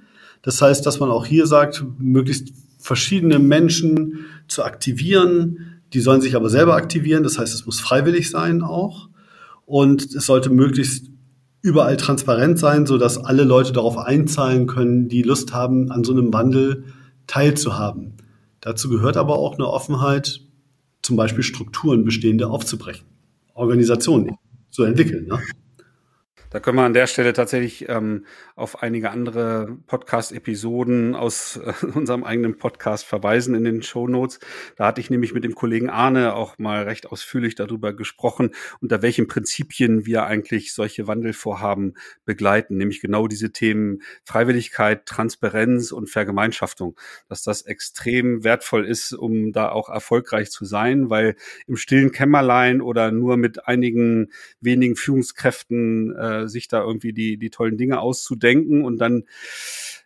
Das 0.41 0.62
heißt, 0.62 0.86
dass 0.86 1.00
man 1.00 1.10
auch 1.10 1.25
hier 1.25 1.48
sagt, 1.48 1.84
möglichst 2.00 2.50
verschiedene 2.79 3.39
Menschen 3.39 4.25
zu 4.48 4.63
aktivieren, 4.63 5.77
die 5.94 6.01
sollen 6.01 6.22
sich 6.22 6.36
aber 6.36 6.50
selber 6.50 6.75
aktivieren, 6.75 7.24
das 7.24 7.39
heißt, 7.39 7.53
es 7.53 7.65
muss 7.65 7.79
freiwillig 7.79 8.29
sein 8.29 8.62
auch. 8.62 9.10
Und 9.65 10.03
es 10.15 10.25
sollte 10.25 10.50
möglichst 10.50 11.10
überall 11.62 11.97
transparent 11.97 12.60
sein, 12.60 12.86
sodass 12.86 13.17
alle 13.17 13.43
Leute 13.43 13.73
darauf 13.73 13.97
einzahlen 13.97 14.67
können, 14.67 15.10
die 15.10 15.23
Lust 15.23 15.54
haben, 15.54 15.91
an 15.91 16.04
so 16.04 16.13
einem 16.13 16.32
Wandel 16.34 16.86
teilzuhaben. 17.28 18.13
Dazu 18.62 18.89
gehört 18.89 19.17
aber 19.17 19.38
auch 19.38 19.56
eine 19.56 19.67
Offenheit, 19.67 20.41
zum 21.02 21.15
Beispiel 21.15 21.43
Strukturen 21.43 22.06
bestehende 22.06 22.47
aufzubrechen, 22.47 23.08
Organisationen 23.54 24.38
zu 24.69 24.84
entwickeln. 24.84 25.28
Ne? 25.28 25.39
Da 26.58 26.62
können 26.62 26.78
wir 26.78 26.86
an 26.86 26.96
der 26.96 27.06
Stelle 27.06 27.34
tatsächlich 27.34 27.88
ähm, 27.88 28.26
auf 28.56 28.82
einige 28.82 29.12
andere 29.12 29.78
Podcast-Episoden 29.86 31.13
aus 31.13 31.58
äh, 31.58 31.86
unserem 31.93 32.24
eigenen 32.24 32.58
Podcast 32.58 33.06
verweisen 33.06 33.54
in 33.54 33.63
den 33.63 33.84
Show 33.84 34.08
Notes. 34.08 34.39
Da 34.76 34.88
hatte 34.88 35.00
ich 35.00 35.12
nämlich 35.12 35.36
mit 35.36 35.43
dem 35.43 35.54
Kollegen 35.54 35.91
Arne 35.91 36.34
auch 36.34 36.58
mal 36.58 36.82
recht 36.86 37.12
ausführlich 37.12 37.54
darüber 37.54 37.93
gesprochen, 37.93 38.56
unter 38.82 39.04
welchen 39.04 39.28
Prinzipien 39.28 40.08
wir 40.08 40.26
eigentlich 40.26 40.74
solche 40.74 41.06
Wandelvorhaben 41.06 41.96
begleiten, 42.26 42.78
nämlich 42.78 43.02
genau 43.02 43.28
diese 43.28 43.52
Themen 43.52 44.02
Freiwilligkeit, 44.24 45.06
Transparenz 45.06 45.91
und 45.91 46.10
Vergemeinschaftung, 46.10 46.98
dass 47.30 47.43
das 47.43 47.62
extrem 47.62 48.43
wertvoll 48.43 48.84
ist, 48.88 49.13
um 49.13 49.52
da 49.52 49.70
auch 49.70 49.89
erfolgreich 49.89 50.50
zu 50.50 50.65
sein, 50.65 51.12
weil 51.12 51.36
im 51.67 51.78
stillen 51.78 52.12
Kämmerlein 52.12 52.82
oder 52.82 53.12
nur 53.12 53.38
mit 53.38 53.67
einigen 53.67 54.32
wenigen 54.60 54.96
Führungskräften 54.96 56.15
äh, 56.15 56.47
äh, 56.48 56.50
sich 56.50 56.68
da 56.68 56.82
irgendwie 56.82 57.14
die, 57.14 57.38
die 57.38 57.50
tollen 57.50 57.78
Dinge 57.78 58.00
auszudenken 58.00 58.84
und 58.84 58.98
dann 58.98 59.24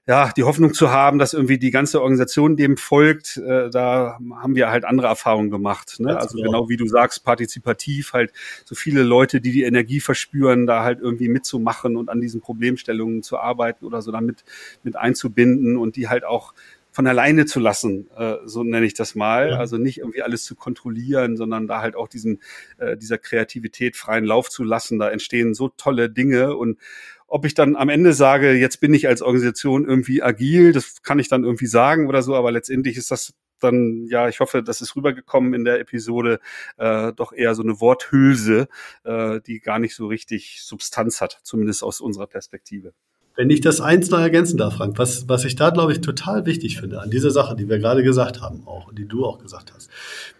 ja, 0.08 0.32
die 0.36 0.44
Hoffnung 0.44 0.74
zu 0.74 0.90
haben, 0.90 1.20
dass 1.20 1.34
irgendwie 1.34 1.60
die 1.60 1.70
ganze 1.70 2.02
Organisation 2.02 2.58
dem 2.58 2.76
folgt, 2.76 3.38
äh, 3.38 3.70
da 3.70 4.18
haben 4.42 4.56
wir 4.56 4.72
halt 4.72 4.84
andere 4.84 5.08
Erfahrungen 5.08 5.52
gemacht. 5.52 6.00
Ne? 6.00 6.18
Also 6.18 6.38
genau. 6.38 6.52
genau 6.52 6.70
wie 6.70 6.78
du 6.78 6.88
sagst, 6.88 7.24
partizipativ 7.24 8.14
halt 8.14 8.34
so 8.66 8.74
viele 8.74 9.04
Leute, 9.04 9.42
die 9.42 9.52
die 9.52 9.64
Energie 9.64 10.00
verspüren, 10.00 10.66
da 10.66 10.84
halt 10.84 11.00
irgendwie 11.00 11.30
mitzumachen 11.30 11.98
und 11.98 12.10
an 12.10 12.20
diesen 12.20 12.42
Problemstellungen 12.42 13.22
zu 13.22 13.38
arbeiten 13.38 13.86
oder 13.86 14.02
so 14.02 14.12
damit 14.12 14.44
mit 14.84 14.96
einzubinden 14.96 15.78
und 15.78 15.96
die 15.96 16.10
halt 16.10 16.26
auch 16.26 16.54
von 16.92 17.08
alleine 17.08 17.46
zu 17.46 17.60
lassen, 17.60 18.10
äh, 18.16 18.36
so 18.46 18.64
nenne 18.64 18.86
ich 18.86 18.94
das 18.94 19.16
mal. 19.16 19.52
Ja. 19.52 19.58
Also 19.58 19.78
nicht 19.78 20.00
irgendwie 20.00 20.22
alles 20.22 20.44
zu 20.44 20.56
kontrollieren, 20.56 21.38
sondern 21.38 21.68
da 21.68 21.82
halt 21.82 21.96
auch 21.96 22.08
diesen, 22.08 22.42
äh, 22.78 22.98
dieser 22.98 23.18
Kreativität 23.18 23.96
freien 23.96 24.26
Lauf 24.26 24.50
zu 24.50 24.64
lassen. 24.64 25.00
Da 25.00 25.10
entstehen 25.10 25.54
so 25.54 25.70
tolle 25.70 26.10
Dinge 26.10 26.56
und 26.56 26.78
ob 27.28 27.46
ich 27.46 27.54
dann 27.54 27.78
am 27.78 27.88
Ende 27.88 28.12
sage, 28.12 28.52
jetzt 28.52 28.82
bin 28.82 28.94
ich 28.94 29.08
als 29.08 29.22
Organisation 29.22 29.88
irgendwie 29.88 30.22
agil, 30.22 30.74
das 30.74 31.02
kann 31.02 31.18
ich 31.18 31.30
dann 31.30 31.46
irgendwie 31.46 31.66
sagen 31.66 32.08
oder 32.08 32.22
so, 32.24 32.36
aber 32.36 32.52
letztendlich 32.52 32.98
ist 32.98 33.10
das 33.10 33.34
dann, 33.62 34.06
ja, 34.08 34.28
ich 34.28 34.40
hoffe, 34.42 34.64
das 34.64 34.82
ist 34.82 34.96
rübergekommen 34.96 35.54
in 35.54 35.64
der 35.64 35.80
Episode, 35.80 36.40
äh, 36.78 37.14
doch 37.14 37.32
eher 37.32 37.56
so 37.56 37.64
eine 37.64 37.80
Worthülse, 37.80 38.68
äh, 39.04 39.40
die 39.42 39.62
gar 39.62 39.80
nicht 39.80 39.96
so 39.96 40.08
richtig 40.08 40.62
Substanz 40.64 41.22
hat, 41.22 41.40
zumindest 41.44 41.84
aus 41.84 42.02
unserer 42.02 42.28
Perspektive. 42.28 42.94
Wenn 43.42 43.50
ich 43.50 43.62
das 43.62 43.82
eins 43.82 44.12
noch 44.12 44.20
ergänzen 44.20 44.60
darf, 44.60 44.76
Frank, 44.76 45.00
was, 45.00 45.28
was 45.28 45.46
ich 45.46 45.56
da, 45.56 45.72
glaube 45.72 45.94
ich, 45.94 46.02
total 46.02 46.46
wichtig 46.46 46.80
finde 46.80 47.02
an 47.02 47.10
dieser 47.10 47.32
Sache, 47.32 47.56
die 47.56 47.68
wir 47.68 47.80
gerade 47.80 48.04
gesagt 48.04 48.40
haben, 48.40 48.68
auch, 48.68 48.90
und 48.90 49.00
die 49.00 49.08
du 49.08 49.26
auch 49.26 49.40
gesagt 49.40 49.74
hast. 49.74 49.90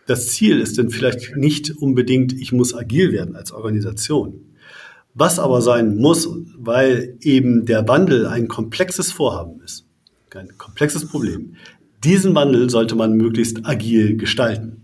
Das 0.06 0.28
Ziel 0.28 0.60
ist 0.60 0.78
denn 0.78 0.92
vielleicht 0.92 1.36
nicht 1.36 1.72
unbedingt, 1.72 2.32
ich 2.32 2.52
muss 2.52 2.76
agil 2.76 3.12
werden 3.12 3.36
als 3.36 3.54
Organisation. 3.54 4.54
Was 5.16 5.40
aber 5.40 5.64
sein 5.64 5.98
muss, 5.98 6.30
weil 6.60 7.18
eben 7.22 7.66
der 7.66 7.88
Wandel 7.88 8.28
ein 8.28 8.48
komplexes 8.48 9.12
Vorhaben 9.12 9.62
ist, 9.62 9.88
ein 10.36 10.56
komplexes 10.60 11.08
Problem. 11.08 11.56
Diesen 12.04 12.36
Wandel 12.36 12.70
sollte 12.70 12.94
man 12.94 13.14
möglichst 13.14 13.66
agil 13.66 14.16
gestalten. 14.16 14.84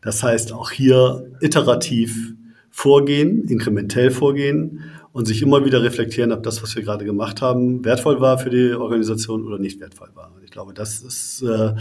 Das 0.00 0.22
heißt, 0.22 0.50
auch 0.54 0.70
hier 0.70 1.30
iterativ 1.42 2.32
vorgehen, 2.70 3.44
inkrementell 3.48 4.10
vorgehen 4.10 4.80
und 5.14 5.26
sich 5.26 5.42
immer 5.42 5.64
wieder 5.64 5.80
reflektieren, 5.82 6.32
ob 6.32 6.42
das, 6.42 6.60
was 6.60 6.74
wir 6.74 6.82
gerade 6.82 7.04
gemacht 7.04 7.40
haben, 7.40 7.84
wertvoll 7.84 8.20
war 8.20 8.36
für 8.36 8.50
die 8.50 8.72
Organisation 8.72 9.46
oder 9.46 9.58
nicht 9.58 9.80
wertvoll 9.80 10.08
war. 10.14 10.32
Und 10.34 10.42
ich 10.42 10.50
glaube, 10.50 10.74
das 10.74 11.02
ist 11.02 11.40
äh, 11.42 11.74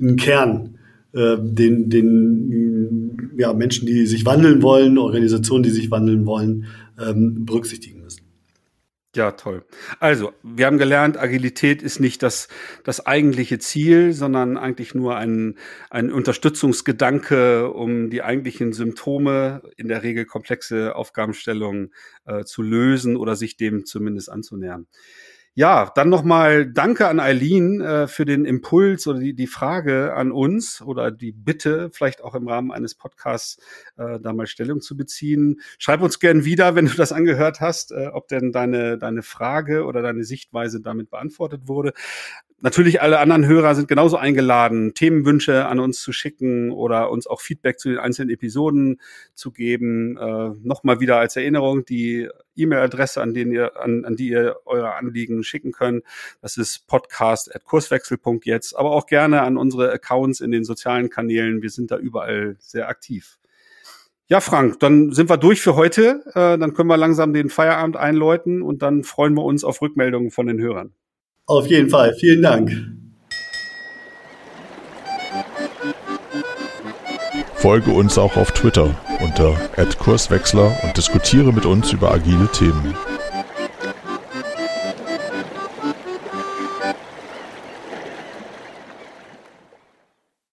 ein 0.00 0.16
Kern, 0.16 0.78
äh, 1.12 1.36
den, 1.38 1.90
den 1.90 3.30
ja, 3.36 3.52
Menschen, 3.52 3.86
die 3.86 4.06
sich 4.06 4.24
wandeln 4.24 4.62
wollen, 4.62 4.96
Organisationen, 4.96 5.64
die 5.64 5.70
sich 5.70 5.90
wandeln 5.90 6.24
wollen, 6.24 6.64
ähm, 6.98 7.44
berücksichtigen. 7.44 7.97
Ja, 9.18 9.32
toll. 9.32 9.64
Also, 9.98 10.32
wir 10.44 10.66
haben 10.66 10.78
gelernt, 10.78 11.16
Agilität 11.16 11.82
ist 11.82 11.98
nicht 11.98 12.22
das, 12.22 12.46
das 12.84 13.04
eigentliche 13.04 13.58
Ziel, 13.58 14.12
sondern 14.12 14.56
eigentlich 14.56 14.94
nur 14.94 15.16
ein, 15.16 15.58
ein 15.90 16.12
Unterstützungsgedanke, 16.12 17.68
um 17.68 18.10
die 18.10 18.22
eigentlichen 18.22 18.72
Symptome, 18.72 19.62
in 19.76 19.88
der 19.88 20.04
Regel 20.04 20.24
komplexe 20.24 20.94
Aufgabenstellungen, 20.94 21.92
äh, 22.26 22.44
zu 22.44 22.62
lösen 22.62 23.16
oder 23.16 23.34
sich 23.34 23.56
dem 23.56 23.86
zumindest 23.86 24.30
anzunähern. 24.30 24.86
Ja, 25.58 25.90
dann 25.92 26.08
nochmal 26.08 26.70
Danke 26.70 27.08
an 27.08 27.18
Eileen 27.18 27.80
äh, 27.80 28.06
für 28.06 28.24
den 28.24 28.44
Impuls 28.44 29.08
oder 29.08 29.18
die, 29.18 29.34
die 29.34 29.48
Frage 29.48 30.14
an 30.14 30.30
uns 30.30 30.80
oder 30.80 31.10
die 31.10 31.32
Bitte, 31.32 31.90
vielleicht 31.92 32.22
auch 32.22 32.36
im 32.36 32.46
Rahmen 32.46 32.70
eines 32.70 32.94
Podcasts 32.94 33.60
äh, 33.96 34.20
da 34.20 34.32
mal 34.32 34.46
Stellung 34.46 34.80
zu 34.80 34.96
beziehen. 34.96 35.60
Schreib 35.80 36.00
uns 36.00 36.20
gern 36.20 36.44
wieder, 36.44 36.76
wenn 36.76 36.86
du 36.86 36.94
das 36.94 37.10
angehört 37.10 37.60
hast, 37.60 37.90
äh, 37.90 38.06
ob 38.12 38.28
denn 38.28 38.52
deine, 38.52 38.98
deine 38.98 39.22
Frage 39.24 39.84
oder 39.84 40.00
deine 40.00 40.22
Sichtweise 40.22 40.80
damit 40.80 41.10
beantwortet 41.10 41.62
wurde. 41.66 41.92
natürlich 42.60 43.02
alle 43.02 43.18
anderen 43.18 43.44
Hörer 43.44 43.74
sind 43.74 43.88
genauso 43.88 44.16
eingeladen, 44.16 44.94
Themenwünsche 44.94 45.66
an 45.66 45.80
uns 45.80 46.00
zu 46.00 46.12
schicken 46.12 46.70
oder 46.70 47.10
uns 47.10 47.26
auch 47.26 47.40
Feedback 47.40 47.80
zu 47.80 47.88
den 47.88 47.98
einzelnen 47.98 48.30
Episoden 48.30 49.00
zu 49.34 49.50
geben. 49.50 50.16
Äh, 50.18 50.50
Nochmal 50.62 51.00
wieder 51.00 51.18
als 51.18 51.34
Erinnerung 51.34 51.84
die 51.84 52.28
E-Mail-Adresse, 52.58 53.20
an, 53.20 53.34
ihr, 53.34 53.80
an, 53.80 54.04
an 54.04 54.16
die 54.16 54.28
ihr 54.28 54.56
eure 54.66 54.94
Anliegen 54.94 55.42
schicken 55.42 55.72
könnt. 55.72 56.04
Das 56.42 56.56
ist 56.56 56.86
podcast.kurswechsel.jetzt, 56.86 58.76
aber 58.76 58.92
auch 58.92 59.06
gerne 59.06 59.42
an 59.42 59.56
unsere 59.56 59.92
Accounts 59.92 60.40
in 60.40 60.50
den 60.50 60.64
sozialen 60.64 61.10
Kanälen. 61.10 61.62
Wir 61.62 61.70
sind 61.70 61.90
da 61.90 61.98
überall 61.98 62.56
sehr 62.58 62.88
aktiv. 62.88 63.38
Ja, 64.30 64.40
Frank, 64.40 64.78
dann 64.80 65.12
sind 65.12 65.30
wir 65.30 65.38
durch 65.38 65.62
für 65.62 65.74
heute. 65.74 66.22
Äh, 66.34 66.58
dann 66.58 66.74
können 66.74 66.88
wir 66.88 66.98
langsam 66.98 67.32
den 67.32 67.48
Feierabend 67.48 67.96
einläuten 67.96 68.60
und 68.60 68.82
dann 68.82 69.02
freuen 69.02 69.34
wir 69.34 69.42
uns 69.42 69.64
auf 69.64 69.80
Rückmeldungen 69.80 70.30
von 70.30 70.46
den 70.46 70.60
Hörern. 70.60 70.92
Auf 71.46 71.66
jeden 71.66 71.88
Fall. 71.88 72.14
Vielen 72.20 72.42
Dank. 72.42 72.70
Folge 77.54 77.90
uns 77.90 78.18
auch 78.18 78.36
auf 78.36 78.52
Twitter 78.52 78.94
unter 79.20 79.54
@kurswechsler 79.98 80.72
und 80.82 80.96
diskutiere 80.96 81.52
mit 81.52 81.66
uns 81.66 81.92
über 81.92 82.12
agile 82.12 82.48
Themen. 82.52 82.94